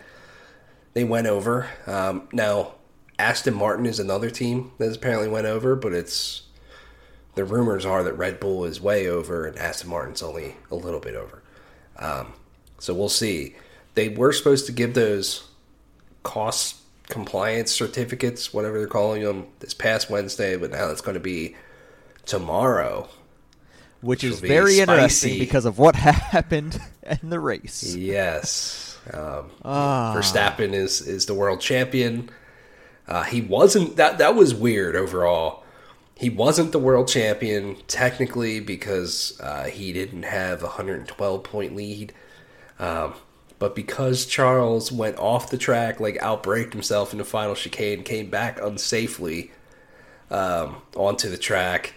[0.93, 1.69] they went over.
[1.87, 2.75] Um, now,
[3.19, 6.43] Aston Martin is another team that apparently went over, but it's
[7.35, 11.01] the rumors are that Red Bull is way over and Aston Martin's only a little
[11.01, 11.43] bit over.
[11.99, 12.33] Um,
[12.79, 13.55] so we'll see.
[13.95, 15.49] They were supposed to give those
[16.23, 16.77] cost
[17.09, 21.57] compliance certificates, whatever they're calling them, this past Wednesday, but now it's going to be
[22.25, 23.09] tomorrow.
[24.01, 26.81] Which is will be very interesting because of what happened
[27.23, 27.95] in the race.
[27.95, 28.90] Yes.
[29.13, 30.15] Um, Ah.
[30.17, 32.31] Verstappen is is the world champion.
[33.09, 35.65] Uh, he wasn't that that was weird overall.
[36.15, 42.13] He wasn't the world champion technically because uh, he didn't have a 112 point lead.
[42.79, 43.15] Um,
[43.59, 48.31] but because Charles went off the track, like outbraked himself in the final chicane, came
[48.31, 49.51] back unsafely
[50.31, 51.95] um, onto the track,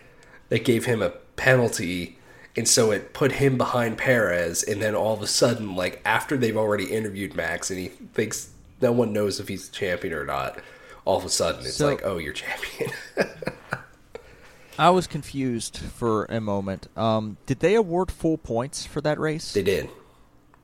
[0.49, 2.17] they gave him a penalty,
[2.55, 4.63] and so it put him behind Perez.
[4.63, 8.49] And then all of a sudden, like after they've already interviewed Max, and he thinks
[8.81, 10.59] no one knows if he's champion or not.
[11.05, 12.91] All of a sudden, it's So- like, oh, you're champion.
[14.79, 16.87] I was confused for a moment.
[16.97, 19.53] Um, did they award full points for that race?
[19.53, 19.89] they did.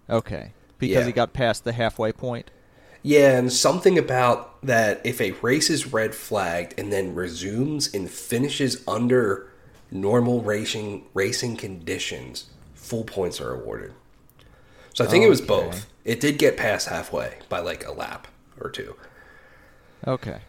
[0.09, 1.05] Okay, because Yeah.
[1.05, 2.49] he got past the halfway point.
[3.03, 8.09] Yeah, and something about that if a race is red flagged and then resumes and
[8.09, 9.48] finishes under
[9.91, 13.93] normal racing racing conditions, full points are awarded.
[14.93, 15.85] So I think it was both.
[16.03, 18.27] It did get past halfway by like a lap
[18.59, 18.95] or two.
[20.05, 20.39] Okay.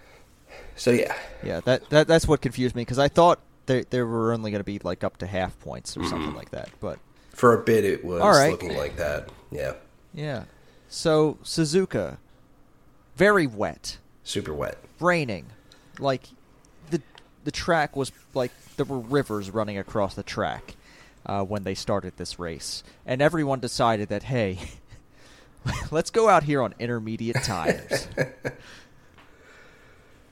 [0.77, 1.15] So yeah.
[1.45, 4.61] Yeah, that, that that's what confused me because I thought there there were only going
[4.61, 6.09] to be like up to half points or Mm-hmm.
[6.11, 6.71] something like that.
[6.81, 6.99] But
[7.33, 8.51] For a bit it was All right.
[8.51, 9.29] looking like that.
[9.51, 9.75] Yeah.
[10.15, 10.45] yeah,
[10.89, 12.19] so Suzuka,
[13.17, 14.79] very wet, Super wet.
[15.01, 15.47] raining,
[15.99, 16.25] like
[17.51, 20.77] the track was like there were rivers running across the track
[21.27, 24.57] uh, when they started this race, and everyone decided that hey,
[25.91, 28.07] let's go out here on intermediate tires.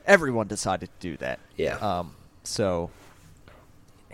[0.07, 1.41] everyone decided to do that.
[1.57, 1.75] Yeah.
[1.79, 2.15] Um,
[2.45, 2.91] so,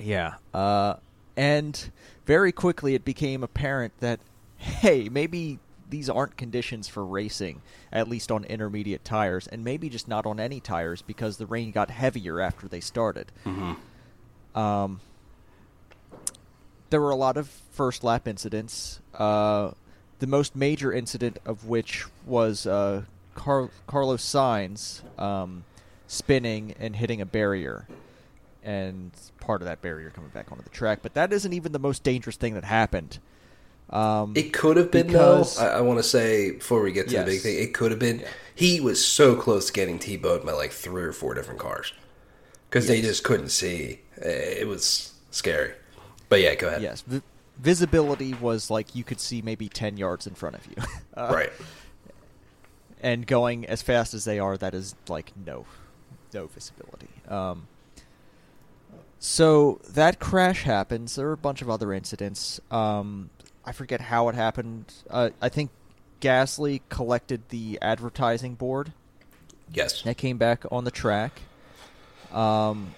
[0.01, 0.37] yeah.
[0.55, 0.95] Uh,
[1.37, 1.91] and
[2.25, 4.19] very quickly it became apparent that,
[4.57, 5.59] hey, maybe
[5.95, 10.41] these aren't conditions for racing, at least on intermediate tires, and maybe just not on
[10.41, 13.31] any tires because the rain got heavier after they started.
[14.57, 14.99] Um,
[16.91, 19.01] there were a lot of first lap incidents.
[19.17, 19.71] Uh,
[20.19, 23.03] the most major incident of which was uh,
[23.37, 25.63] Car- Carlos Sainz um,
[26.09, 27.87] spinning and hitting a barrier,
[28.65, 31.03] and part of that barrier coming back onto the track.
[31.03, 33.21] But that isn't even the most dangerous thing that happened.
[33.91, 35.65] Um, It could have been Because- though.
[35.65, 37.25] I, I want to say before we get to Yes.
[37.27, 38.25] the big thing, it could have been.
[38.55, 41.93] He was so close to getting T-boned by like three or four different cars
[42.69, 44.01] because they just couldn't see.
[44.17, 45.73] It was scary.
[46.29, 46.83] But yeah, go ahead.
[46.83, 47.23] yes, vi-
[47.59, 50.75] visibility was like you could see maybe ten yards in front of you.
[51.17, 51.53] Uh, Right.
[53.01, 55.65] and going as fast as they are, that is like no,
[56.33, 57.09] no visibility.
[57.29, 57.69] Um,
[59.21, 61.15] so that crash happens.
[61.15, 62.61] There are a bunch of other incidents.
[62.71, 63.31] Um,
[63.67, 64.93] I forget how it happened.
[65.09, 65.71] Uh, I think
[66.21, 68.93] Gasly collected the advertising board
[69.73, 70.03] Yes.
[70.03, 71.41] that came back on the track.
[72.33, 72.95] Um,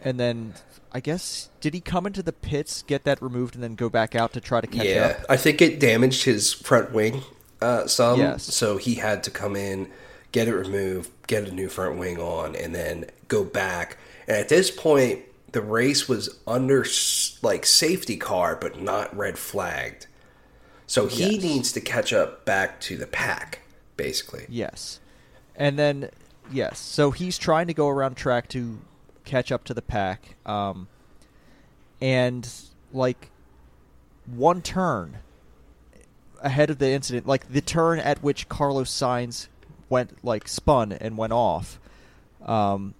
[0.00, 0.54] and then
[0.92, 4.14] I guess did he come into the pits, get that removed, and then go back
[4.14, 5.18] out to try to catch yeah, up?
[5.18, 7.22] Yeah, I think it damaged his front wing
[7.60, 8.20] uh, some.
[8.20, 8.42] Yes.
[8.54, 9.90] So he had to come in,
[10.32, 13.98] get it removed, get a new front wing on, and then go back.
[14.26, 15.20] And at this point,
[15.52, 16.84] the race was under
[17.42, 20.06] like safety car, but not red flagged.
[20.86, 21.42] So he Yes.
[21.42, 23.60] needs to catch up back to the pack,
[23.96, 24.46] basically.
[24.48, 25.00] Yes.
[25.54, 26.10] And then,
[26.50, 26.78] yes.
[26.78, 28.78] So he's trying to go around track to
[29.24, 30.36] catch up to the pack.
[30.46, 30.88] Um,
[32.00, 32.48] and,
[32.92, 33.30] like,
[34.24, 35.18] one turn
[36.40, 39.48] ahead of the incident, like the turn at which Carlos Sainz
[39.88, 41.78] went, like, spun and went off,
[42.46, 42.94] um,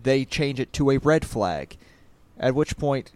[0.00, 1.76] they change it to a red flag.
[2.38, 3.10] At which point,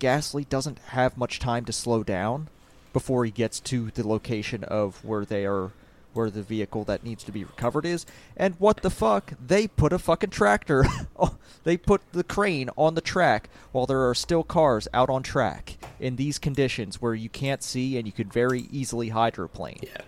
[0.00, 2.48] Gasly doesn't have much time to slow down
[2.92, 5.70] before he gets to the location of where they are
[6.14, 9.92] where the vehicle that needs to be recovered is and what the fuck they put
[9.92, 10.84] a fucking tractor
[11.64, 15.76] they put the crane on the track while there are still cars out on track
[16.00, 20.00] in these conditions where you can't see and you could very easily hydroplane Yeah.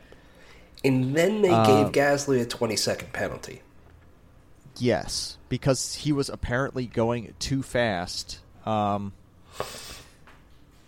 [0.82, 3.60] And then they Um, gave Gasly a 20 second penalty.
[4.78, 8.38] Yes, because he was apparently going too fast.
[8.64, 9.12] Um,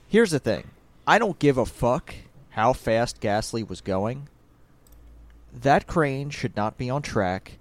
[0.09, 0.69] here's the thing:
[1.07, 2.15] I don't give a fuck
[2.51, 4.29] how fast Gasly was going.
[5.53, 7.59] That crane should not be on track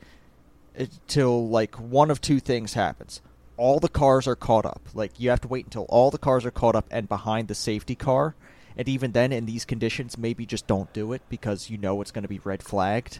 [0.75, 3.21] until like one of two things happens.
[3.57, 4.81] All the cars are caught up.
[4.93, 7.55] Like you have to wait until all the cars are caught up and behind the
[7.55, 8.35] safety car.
[8.77, 12.11] And even then, in these conditions, maybe just don't do it because you know it's
[12.11, 13.19] going to be red flagged.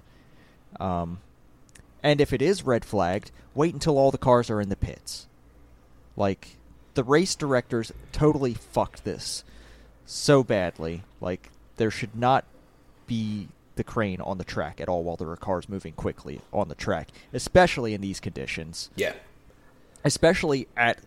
[0.79, 1.19] Um,
[2.01, 5.27] and if it is red flagged, wait until all the cars are in the pits.
[6.15, 6.57] Like,
[6.93, 9.43] the race directors totally fucked this
[10.05, 11.03] so badly.
[11.19, 12.45] Like, there should not
[13.07, 16.67] be the crane on the track at all while there are cars moving quickly on
[16.67, 18.89] the track, especially in these conditions.
[18.95, 19.13] Yeah.
[20.03, 20.99] Especially at,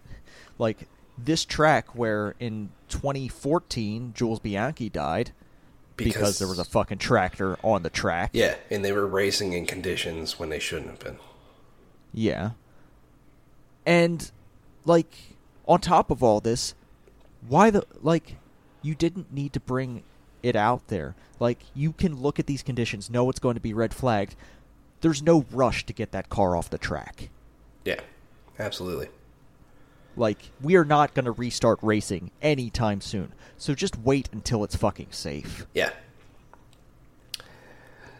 [0.58, 5.32] like, this track where in 2014 Jules Bianchi died
[5.96, 8.30] because, there was a fucking tractor on the track.
[8.32, 11.18] Yeah, and they were racing in conditions when they shouldn't have been.
[12.12, 12.50] Yeah.
[13.86, 14.30] And
[14.84, 15.33] like
[15.66, 16.74] on top of all this,
[17.46, 18.36] why the like
[18.82, 20.02] you didn't need to bring
[20.42, 21.14] it out there.
[21.40, 24.36] Like you can look at these conditions, know it's going to be red flagged.
[25.00, 27.30] There's no rush to get that car off the track.
[27.84, 28.00] Yeah,
[28.58, 29.08] absolutely.
[30.16, 33.32] Like we are not going to restart racing anytime soon.
[33.56, 35.66] So just wait until it's fucking safe.
[35.74, 35.90] Yeah.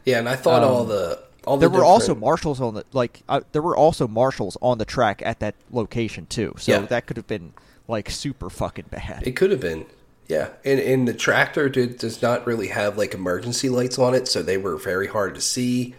[0.05, 2.85] Yeah, and I thought Um, all the all the There were also marshals on the
[2.93, 3.23] like.
[3.29, 6.55] Uh, there were also marshals on the track at that location too.
[6.59, 6.79] So Yeah.
[6.87, 7.53] that could have been
[7.89, 9.23] like super fucking bad.
[9.27, 9.87] It could have been.
[10.27, 14.27] Yeah, and and the tractor did does not really have like emergency lights on it,
[14.27, 15.95] so they were very hard to see.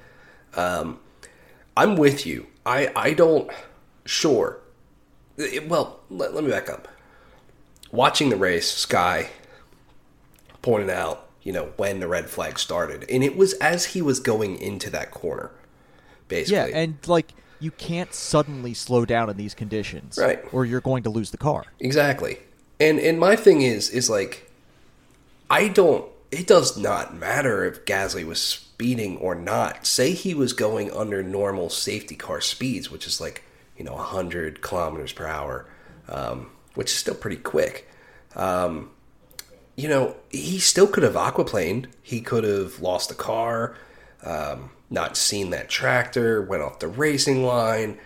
[0.56, 1.00] Um,
[1.78, 2.48] I'm with you.
[2.66, 3.52] I I don't
[4.06, 4.60] sure.
[5.38, 6.88] It- well, let, let me back up.
[7.92, 9.30] Watching the race, Sky
[10.64, 14.20] pointed out, you know, when the red flag started, and it was as he was
[14.20, 15.52] going into that corner,
[16.28, 16.72] basically.
[16.72, 20.44] Yeah, and like you can't suddenly slow down in these conditions, Right.
[20.52, 21.64] Or you're going to lose the car.
[21.80, 22.40] Exactly.
[22.80, 24.52] And and my thing is is like
[25.50, 29.86] I don't it does not matter if Gasly was speeding or not.
[29.86, 33.44] Say he was going under normal safety car speeds, which is like,
[33.78, 35.66] you know, 100 kilometers per hour,
[36.10, 37.88] um, which is still pretty quick.
[38.36, 38.90] Um,
[39.76, 41.88] you know, he still could have aquaplaned.
[42.02, 43.76] He could have lost the car,
[44.24, 47.98] um, not seen that tractor, went off the racing line.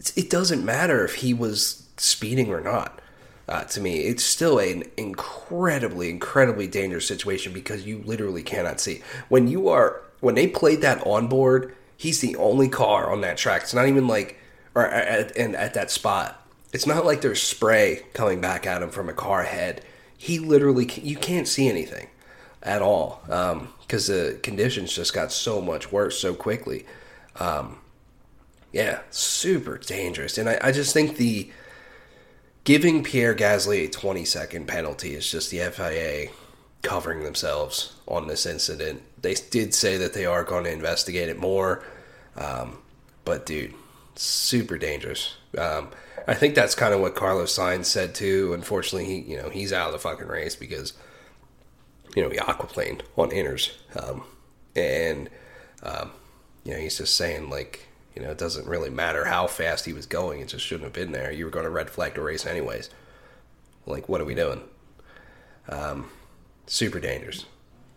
[0.00, 3.00] It's, it doesn't matter if he was speeding or not.
[3.48, 9.02] Uh, to me, it's still an incredibly, incredibly dangerous situation because you literally cannot see.
[9.28, 13.36] When you are, when they played that on board, he's the only car on that
[13.36, 13.62] track.
[13.62, 14.38] It's not even like,
[14.74, 18.90] or at, and at that spot, it's not like there's spray coming back at him
[18.90, 19.84] from a car ahead.
[20.16, 22.08] He literally, you can't see anything.
[22.62, 23.22] at all
[23.80, 26.84] because the conditions just got so much worse so quickly.
[27.36, 27.78] Um,
[28.72, 30.36] yeah, super dangerous.
[30.36, 31.50] And I, I just think the
[32.64, 36.28] giving Pierre Gasly a 20 second penalty is just the FIA
[36.82, 39.02] covering themselves on this incident.
[39.20, 41.84] They did say that they are going to investigate it more.
[42.36, 42.78] Um,
[43.24, 43.74] but, dude,
[44.16, 45.36] super dangerous.
[45.56, 45.88] Um,
[46.26, 48.52] I think that's kind of what Carlos Sainz said too.
[48.52, 50.92] Unfortunately, he you know he's out of the fucking race because
[52.14, 54.24] you know he aquaplaned on inners, um,
[54.74, 55.30] and
[55.82, 56.10] um,
[56.64, 59.92] you know he's just saying like you know it doesn't really matter how fast he
[59.92, 61.30] was going; it just shouldn't have been there.
[61.30, 62.90] You were going to red flag the race anyways.
[63.86, 64.62] Like, what are we doing?
[65.68, 66.10] Um,
[66.66, 67.46] super dangerous.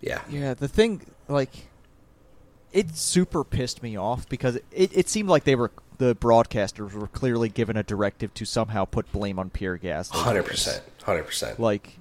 [0.01, 0.21] Yeah.
[0.29, 1.67] Yeah, the thing like
[2.71, 7.07] it super pissed me off because it, it seemed like they were the broadcasters were
[7.07, 10.15] clearly given a directive to somehow put blame on Pierre Gasly.
[10.15, 11.59] Hundred percent, hundred percent.
[11.59, 11.99] Like,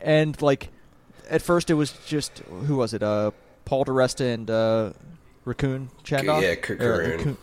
[0.00, 0.68] and like,
[1.30, 3.02] at first it was just who was it?
[3.02, 3.30] Uh,
[3.64, 4.92] Paul di Resta and uh,
[5.44, 6.42] Raccoon Chandhok.
[6.42, 7.36] Yeah, Karun.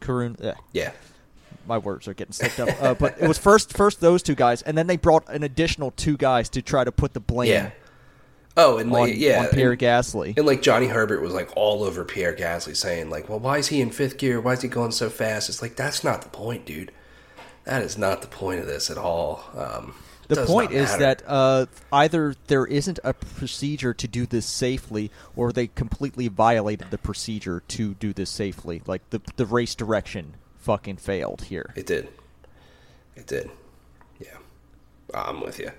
[0.00, 0.42] Karun.
[0.42, 0.54] Yeah.
[0.72, 0.92] Yeah.
[1.66, 2.82] My words are getting slipped up.
[2.82, 5.92] Uh, but it was first first those two guys, and then they brought an additional
[5.92, 7.50] two guys to try to put the blame.
[7.50, 7.70] Yeah.
[8.56, 10.36] Oh, and like on, yeah, on Pierre and, Gasly.
[10.36, 13.68] and like Johnny Herbert was like all over Pierre Gasly, saying like, "Well, why is
[13.68, 14.40] he in fifth gear?
[14.40, 16.92] Why is he going so fast?" It's like that's not the point, dude.
[17.64, 19.44] That is not the point of this at all.
[19.56, 19.94] Um,
[20.28, 25.52] The point is that uh, either there isn't a procedure to do this safely, or
[25.52, 28.82] they completely violated the procedure to do this safely.
[28.86, 31.72] Like the the race direction fucking failed here.
[31.76, 32.08] it did,
[33.16, 33.50] it did.
[34.20, 34.36] Yeah,
[35.14, 35.70] I'm with you.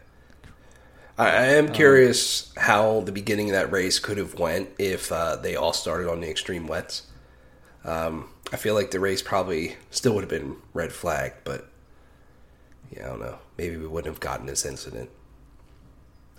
[1.18, 5.11] I, I am Um, curious how the beginning of that race could have went if
[5.11, 7.03] uh, they all started on the extreme wets.
[7.86, 11.68] Um, I feel like the race probably still would have been red flagged, but
[12.91, 13.39] yeah, I don't know.
[13.57, 15.09] Maybe we wouldn't have gotten this incident.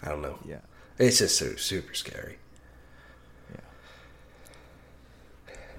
[0.02, 0.38] I don't know.
[0.44, 0.60] Yeah.
[0.98, 2.38] It's just so super scary.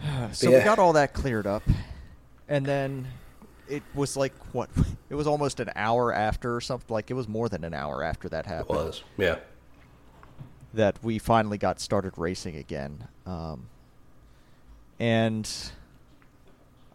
[0.01, 0.29] Yeah.
[0.33, 0.57] So Yeah.
[0.59, 1.63] we got all that cleared up,
[2.47, 3.07] and then
[3.70, 4.70] it was like what?
[5.09, 6.91] It was almost an hour after or something.
[6.93, 8.78] Like it was more than an hour after that It happened.
[8.80, 9.03] was.
[9.18, 9.38] Yeah.
[10.74, 13.07] that we finally got started racing again.
[13.26, 13.68] Um,
[14.99, 15.49] and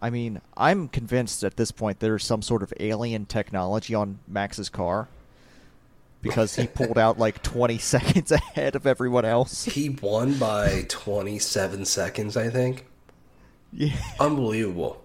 [0.02, 4.68] I mean, I'm convinced at this point there's some sort of alien technology on Max's
[4.68, 5.08] car
[6.22, 9.64] because he pulled out like 20 seconds ahead of everyone else.
[9.64, 12.86] He won by 27 seconds, I think.
[13.72, 13.96] Yeah.
[14.18, 15.02] Unbelievable.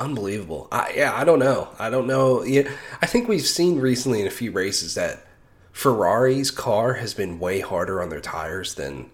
[0.00, 0.68] Unbelievable.
[0.70, 1.68] I, yeah, I don't know.
[1.78, 2.42] I don't know.
[2.42, 2.70] Yeah,
[3.02, 5.26] I think we've seen recently in a few races that
[5.72, 9.10] Ferrari's car has been way harder on their tires than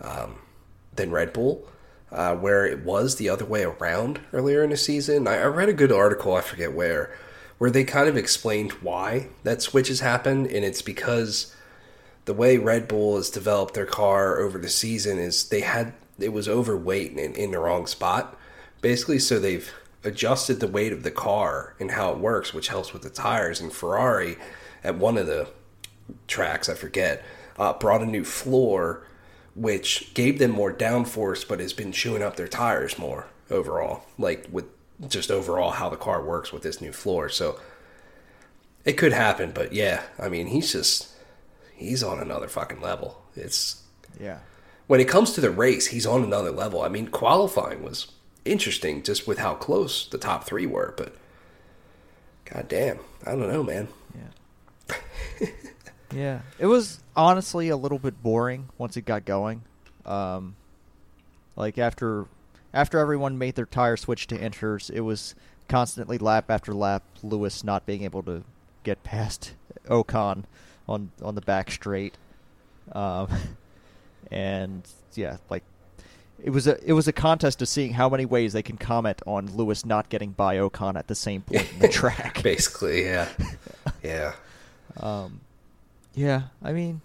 [0.00, 0.36] um,
[0.94, 1.66] than Red Bull,
[2.10, 5.26] uh, where it was the other way around earlier in the season.
[5.26, 7.14] I, I read a good article, I forget where,
[7.58, 11.54] where they kind of explained why that switch has happened, and it's because
[12.24, 16.32] the way Red Bull has developed their car over the season is they had it
[16.32, 18.38] was overweight and in the wrong spot,
[18.80, 19.18] basically.
[19.18, 19.72] So they've
[20.04, 23.60] adjusted the weight of the car and how it works, which helps with the tires.
[23.60, 24.36] And Ferrari,
[24.82, 25.48] at one of the
[26.26, 27.24] tracks, I forget,
[27.58, 29.06] uh, brought a new floor,
[29.54, 34.04] which gave them more downforce, but has been chewing up their tires more overall.
[34.18, 34.64] Like with
[35.08, 37.28] just overall how the car works with this new floor.
[37.28, 37.58] So
[38.84, 41.08] it could happen, but yeah, I mean, he's just
[41.74, 43.22] he's on another fucking level.
[43.36, 43.82] It's
[44.20, 44.38] Yeah.
[44.86, 46.82] when it comes to the race, he's on another level.
[46.82, 48.08] I mean, qualifying was
[48.44, 51.14] interesting just with how close the top three were, but
[52.44, 53.88] god damn, I don't know, man.
[54.14, 54.96] Yeah.
[56.14, 56.40] yeah.
[56.58, 59.62] It was honestly a little bit boring once it got going.
[60.04, 60.56] Um,
[61.56, 62.26] like after
[62.74, 65.34] after everyone made their tire switch to inters, it was
[65.68, 68.44] constantly lap after lap Lewis not being able to
[68.82, 69.54] get past
[69.88, 70.44] Ocon
[70.88, 72.16] on on the back straight.
[72.92, 73.28] Um,
[74.30, 75.62] and yeah, like
[76.42, 79.22] it was a it was a contest of seeing how many ways they can comment
[79.26, 82.42] on Lewis not getting by Ocon at the same point in the track.
[82.42, 83.28] Basically, yeah,
[84.02, 84.32] yeah.
[84.98, 85.40] Um,
[86.14, 87.00] yeah, I mean,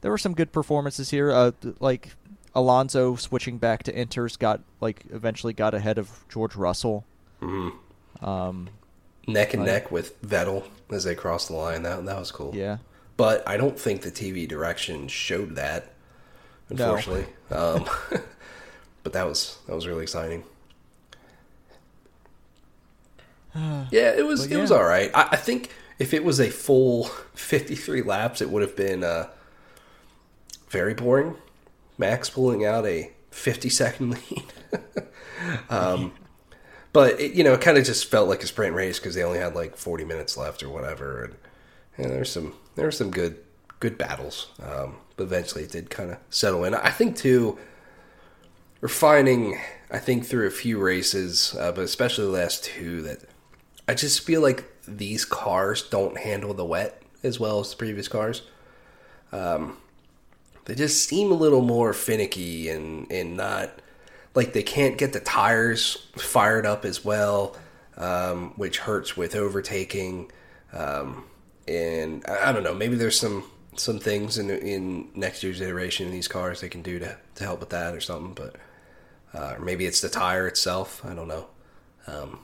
[0.00, 1.30] there were some good performances here.
[1.32, 2.14] Uh, like
[2.54, 7.04] Alonso switching back to Inters got like eventually got ahead of George Russell.
[7.40, 7.70] hmm
[8.22, 8.68] Um,
[9.26, 11.82] Neck and Like- neck with Vettel as they crossed the line.
[11.82, 12.54] That that was cool.
[12.54, 12.78] yeah,
[13.16, 15.92] but I don't think the TV direction showed that.
[16.70, 16.94] No.
[16.94, 17.84] Unfortunately, um,
[19.08, 20.44] but that was that was really exciting.
[23.90, 25.10] Yeah, it was But it was all right.
[25.14, 27.04] I, I think if it was a full
[27.34, 29.30] fifty three laps, it would have been uh,
[30.68, 31.36] very boring.
[31.96, 34.44] Max pulling out a fifty second lead.
[35.70, 36.12] um,
[36.92, 39.24] but it, you know, it kind of just felt like a sprint race because they
[39.24, 41.24] only had like forty minutes left or whatever.
[41.24, 41.34] And,
[41.96, 43.38] and there's some there's some good
[43.80, 44.48] good battles.
[44.62, 46.74] Um, but eventually it did kind of settle in.
[46.74, 47.58] I think too,
[48.80, 49.58] we're finding,
[49.90, 53.20] I think through a few races, uh, but especially the last two, that
[53.86, 58.08] I just feel like these cars don't handle the wet as well as the previous
[58.08, 58.42] cars.
[59.32, 59.78] Um,
[60.66, 63.70] they just seem a little more finicky and, and not
[64.34, 67.56] like they can't get the tires fired up as well,
[67.96, 70.30] um, which hurts with overtaking.
[70.72, 71.24] Um,
[71.66, 73.44] and I, I don't know, maybe there's some
[73.76, 77.44] some things in in next year's iteration in these cars they can do to, to
[77.44, 78.56] help with that or something, but
[79.34, 81.04] uh, or maybe it's the tire itself.
[81.04, 81.46] I don't know.
[82.06, 82.40] Um,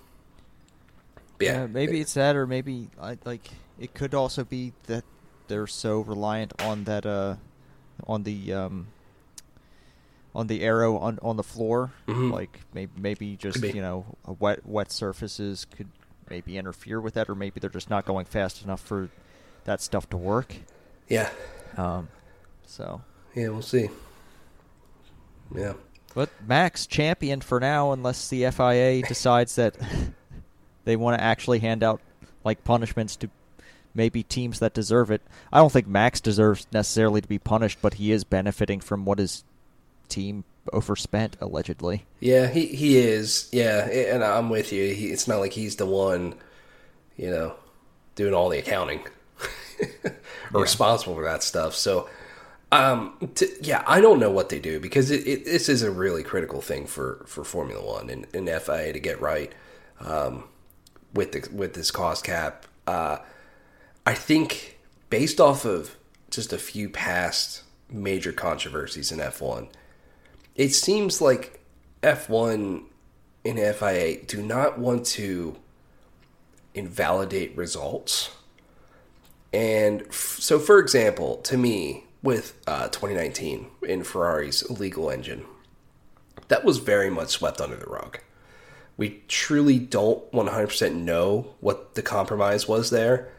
[1.41, 5.05] yeah, Yeah, maybe it's that, or maybe I like it could also be that
[5.49, 7.37] they're so reliant on that uh
[8.07, 8.87] on the um
[10.35, 11.93] on the aero on on the floor.
[12.07, 12.33] Mhm.
[12.33, 14.05] Like maybe maybe just you know
[14.39, 15.89] wet wet surfaces could
[16.31, 19.11] maybe interfere with that, or maybe they're just not going fast enough for
[19.65, 20.55] that stuff to work.
[21.09, 21.31] yeah,
[21.77, 22.09] Um,
[22.67, 23.01] so.
[23.35, 23.49] yeah.
[23.49, 23.89] We'll see.
[25.55, 25.75] Yeah,
[26.15, 29.75] But Max champion for now, unless the FIA decides that
[30.85, 32.01] they want to actually hand out
[32.45, 33.31] like punishments to
[33.95, 35.23] maybe teams that deserve it.
[35.53, 39.19] I don't think Max deserves necessarily to be punished, but he is benefiting from what
[39.19, 39.45] his
[40.09, 42.05] team overspent allegedly.
[42.21, 42.47] yeah.
[42.49, 43.49] He he is.
[43.53, 44.95] Yeah, and I'm with you.
[44.95, 46.35] He, it's not like he's the one,
[47.17, 47.55] you know,
[48.15, 49.01] doing all the accounting
[49.81, 50.11] or Yeah.
[50.53, 51.75] responsible for that stuff.
[51.75, 52.09] So.
[52.75, 55.93] Um, t- yeah, I don't know what they do because it, it, this is a
[55.93, 59.53] really critical thing for, for Formula One and, and FIA to get right
[60.01, 60.45] um,
[61.13, 62.67] with the, with this cost cap.
[62.85, 63.19] Uh,
[64.05, 65.95] I think based off of
[66.31, 69.69] just a few past major controversies in F1,
[70.57, 71.61] it seems like
[72.03, 72.83] F1
[73.45, 75.55] and FIA do not want to
[76.75, 78.33] invalidate results.
[79.53, 85.45] And f- so, for example, to me, with uh, 2019 in Ferrari's legal engine,
[86.49, 88.19] that was very much swept under the rug.
[88.97, 93.31] We truly don't 100% know what the compromise was there,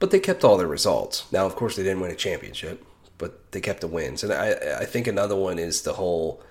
[0.00, 1.30] but they kept all their results.
[1.30, 2.84] Now, of course, they didn't win a championship,
[3.18, 4.24] but they kept the wins.
[4.24, 6.42] And I, I think another one is the whole,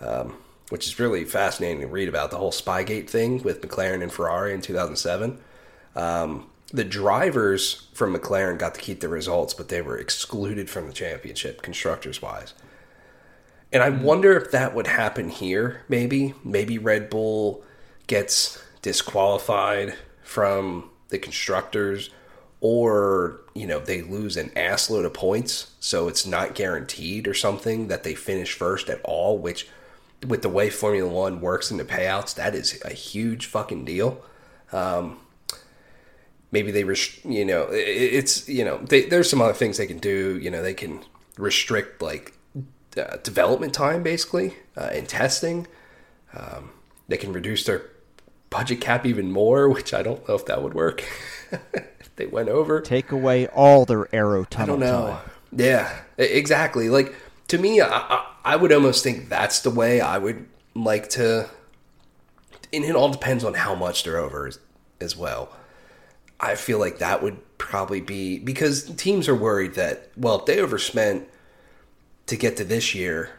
[0.00, 0.36] um,
[0.70, 4.54] which is really fascinating to read about, the whole Spygate thing with McLaren and Ferrari
[4.54, 5.38] in 2007.
[5.94, 10.86] Um, the drivers from McLaren got to keep the results, but they were excluded from
[10.86, 12.54] the championship, constructors wise.
[13.72, 16.34] And I wonder if that would happen here, maybe.
[16.44, 17.64] Maybe Red Bull
[18.06, 22.10] gets disqualified from the constructors,
[22.60, 27.88] or, you know, they lose an assload of points, so it's not guaranteed or something
[27.88, 29.68] that they finish first at all, which,
[30.26, 34.22] with the way Formula One works in the payouts, that is a huge fucking deal.
[34.72, 35.18] Um,
[36.52, 37.78] maybe they rest- you know it-
[38.14, 41.00] it's you know they, there's some other things they can do you know they can
[41.38, 42.32] restrict like
[42.96, 45.66] uh, development time basically uh, and testing
[46.34, 46.70] um,
[47.08, 47.82] they can reduce their
[48.50, 51.04] budget cap even more which i don't know if that would work
[51.52, 55.06] if they went over Take away all their aero I tunnel don't know.
[55.10, 55.30] time.
[55.52, 56.88] Yeah, exactly.
[56.88, 57.14] Like
[57.48, 61.48] to me, I, I, I would almost think that's the way I would like to.
[62.72, 64.58] And it all depends on how much they're over as,
[65.00, 65.54] as well.
[66.40, 70.60] I feel like that would probably be because teams are worried that well, if they
[70.60, 71.28] overspent
[72.26, 73.30] to get to this year,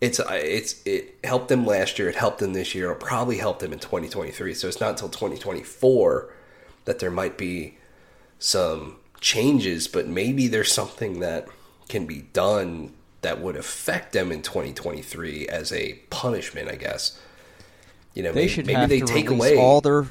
[0.00, 2.08] it's uh, it's it helped them last year.
[2.08, 2.90] It helped them this year.
[2.90, 4.54] It'll probably help them in 2023.
[4.54, 6.32] So it's not until 2024
[6.84, 7.78] that there might be
[8.38, 11.48] some changes, but maybe there's something that
[11.88, 12.92] can be done
[13.22, 17.20] that would affect them in 2023 as a punishment, I guess.
[18.14, 20.06] You know, They maybe, should maybe they take away all their.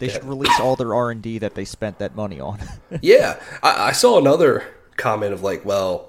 [0.00, 2.58] They should release all their R and D that they spent that money on.
[3.02, 4.64] yeah, I, I saw another
[4.96, 6.08] comment of like, well,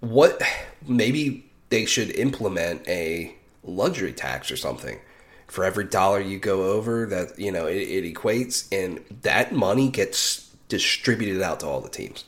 [0.00, 0.40] what?
[0.86, 3.34] Maybe they should implement a
[3.64, 5.00] luxury tax or something.
[5.48, 9.88] For every dollar you go over, that you know it, it equates, and that money
[9.88, 12.24] gets distributed out to all the teams.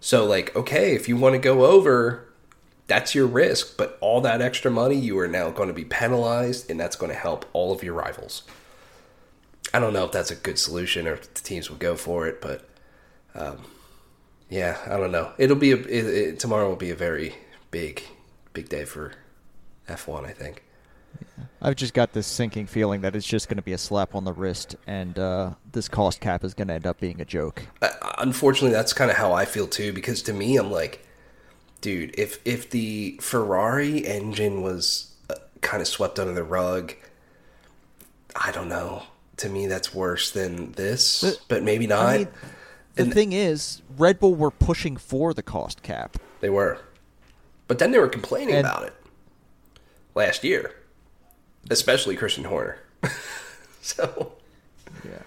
[0.00, 2.28] So, like, okay, if you want to go over,
[2.86, 6.70] that's your risk, but all that extra money, you are now going to be penalized,
[6.70, 8.42] and that's going to help all of your rivals.
[9.74, 12.26] I don't know if that's a good solution or if the teams would go for
[12.26, 12.68] it, but
[13.34, 13.58] um,
[14.50, 15.32] yeah, I don't know.
[15.38, 17.34] It'll be a it, it, tomorrow will be a very
[17.70, 18.02] big,
[18.52, 19.12] big day for
[19.88, 20.26] F1.
[20.26, 20.62] I think.
[21.60, 24.24] I've just got this sinking feeling that it's just going to be a slap on
[24.24, 27.62] the wrist, and uh, this cost cap is going to end up being a joke.
[27.80, 29.92] Uh, unfortunately, that's kind of how I feel too.
[29.92, 31.06] Because to me, I'm like,
[31.80, 36.94] dude, if if the Ferrari engine was uh, kind of swept under the rug,
[38.36, 39.04] I don't know.
[39.42, 42.06] To me, that's worse than this, But- but maybe not.
[42.06, 42.28] I mean,
[42.94, 46.16] the And- thing is, Red Bull were pushing for the cost cap.
[46.40, 46.78] They were.
[47.66, 48.92] But then they were complaining And- about it
[50.14, 50.74] last year,
[51.70, 52.78] especially Christian Horner.
[53.82, 54.32] so,
[55.04, 55.22] Yeah.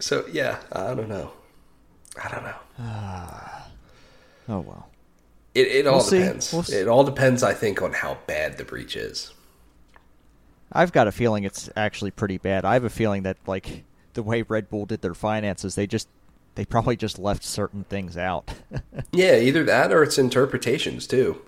[0.00, 1.32] so yeah, I don't know.
[2.22, 2.56] I don't know.
[2.78, 3.68] Ah.
[4.48, 4.88] Oh well.
[5.54, 6.52] It, it all We'll depends.
[6.54, 6.64] We'll.
[6.72, 9.32] It all depends, I think, on how bad the breach is.
[10.72, 12.64] I've got a feeling it's actually pretty bad.
[12.64, 13.84] I have a feeling that like
[14.14, 16.08] the way Red Bull did their finances, they just
[16.56, 18.52] they probably just left certain things out.
[19.12, 21.40] Yeah, either that or it's interpretations too.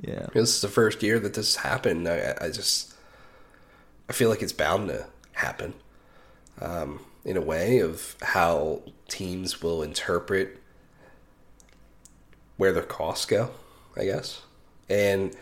[0.00, 0.26] yeah.
[0.34, 2.08] This is the first year that this happened.
[2.08, 2.94] I, I just,
[4.08, 5.74] I feel like it's bound to happen,
[6.60, 10.60] um, in a way of how teams will interpret
[12.56, 13.50] where their costs go.
[13.96, 14.42] I guess,
[14.88, 15.36] and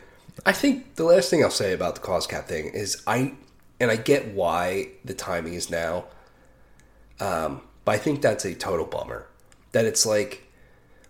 [0.46, 3.34] I think the last thing I'll say about the cost cap thing is I,
[3.78, 6.04] and I get why the timing is now.
[7.18, 9.26] Um, but I think that's a total bummer.
[9.72, 10.44] That it's like,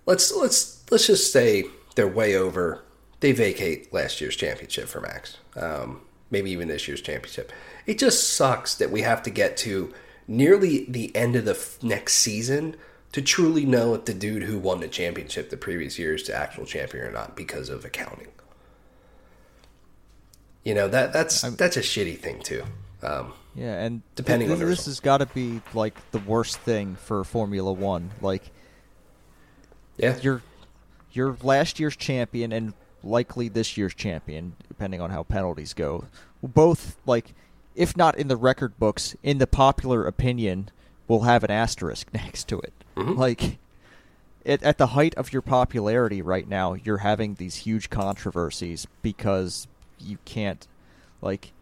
[0.07, 1.65] let's let's let's just say
[1.95, 2.83] they're way over.
[3.21, 5.37] They vacate last year's championship for Max.
[5.57, 7.53] Um, maybe even this year's championship.
[7.87, 9.93] It just sucks that we have to get to
[10.27, 12.77] nearly the end of the f- next season
[13.13, 16.35] to truly know if the dude who won the championship the previous year is the
[16.35, 18.29] actual champion or not because of accounting.
[20.65, 22.65] You know that that's that's a shitty thing too.
[23.03, 26.97] Um, Yeah, and Depending th- on this has got to be like the worst thing
[26.97, 28.11] for Formula One.
[28.21, 28.51] Like
[29.97, 30.43] yeah, you're
[31.13, 36.05] you're last year's champion and likely this year's champion, depending on how penalties go.
[36.43, 37.35] Both like,
[37.75, 40.71] if not in the record books, in the popular opinion,
[41.09, 42.73] will have an asterisk next to it.
[42.97, 43.17] Mhm.
[43.17, 43.59] Like.
[44.47, 49.69] At, at the height of your popularity right now, you're having these huge controversies because
[50.01, 50.67] you can't,
[51.23, 51.53] like,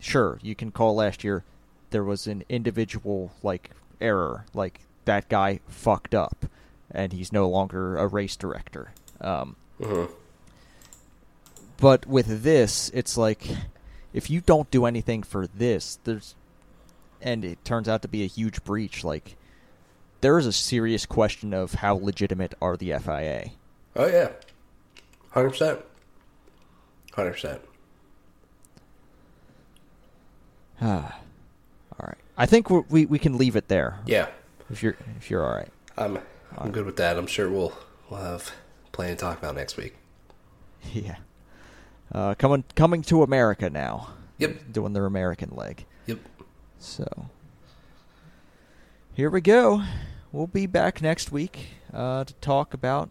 [0.00, 1.44] sure, you can call last year
[1.90, 3.70] there was an individual like
[4.00, 6.46] error, like that guy fucked up,
[6.90, 8.92] and he's no longer a race director.
[9.20, 10.04] Um, hmm
[11.80, 13.42] but with this, it's like
[14.12, 16.34] if you don't do anything for this, there's,
[17.22, 19.02] and it turns out to be a huge breach.
[19.02, 19.36] Like
[20.20, 23.52] there is a serious question of how legitimate are the FIA.
[23.96, 24.28] Oh yeah,
[25.30, 25.80] hundred percent,
[27.14, 27.60] hundred percent.
[30.80, 31.18] Ah,
[31.98, 32.18] all right.
[32.36, 33.98] I think we we can leave it there.
[34.06, 34.28] Yeah,
[34.70, 35.68] If you're if you're all right.
[35.96, 36.18] I'm
[36.56, 37.18] I'm good with that.
[37.18, 37.72] I'm sure we'll
[38.08, 38.52] we'll have
[38.92, 39.94] plenty to talk about next week.
[40.92, 41.16] Yeah.
[42.10, 44.08] Uh, coming coming to America now.
[44.38, 44.72] Yep.
[44.72, 45.84] Doing their American leg.
[46.06, 46.18] Yep.
[46.78, 47.26] So
[49.12, 49.82] here we go.
[50.32, 53.10] We'll be back next week uh, to talk about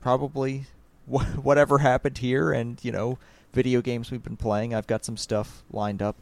[0.00, 0.64] probably
[1.10, 3.18] wh- whatever happened here and you know
[3.52, 4.74] video games we've been playing.
[4.74, 6.16] I've got some stuff lined up,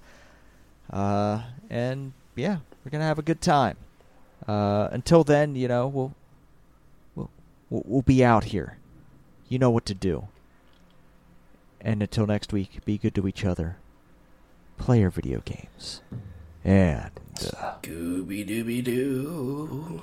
[0.91, 3.77] uh, and yeah, we're gonna have a good time.
[4.47, 6.15] Uh, until then, you know we'll
[7.15, 7.31] we'll
[7.71, 8.79] we'll we'll be out here.
[9.49, 10.29] You know what to do.
[11.85, 13.77] And until next week, be good to each other.
[14.79, 16.01] Play your video games.
[16.65, 17.11] And.
[17.59, 20.03] Uh, Scooby Dooby Doo.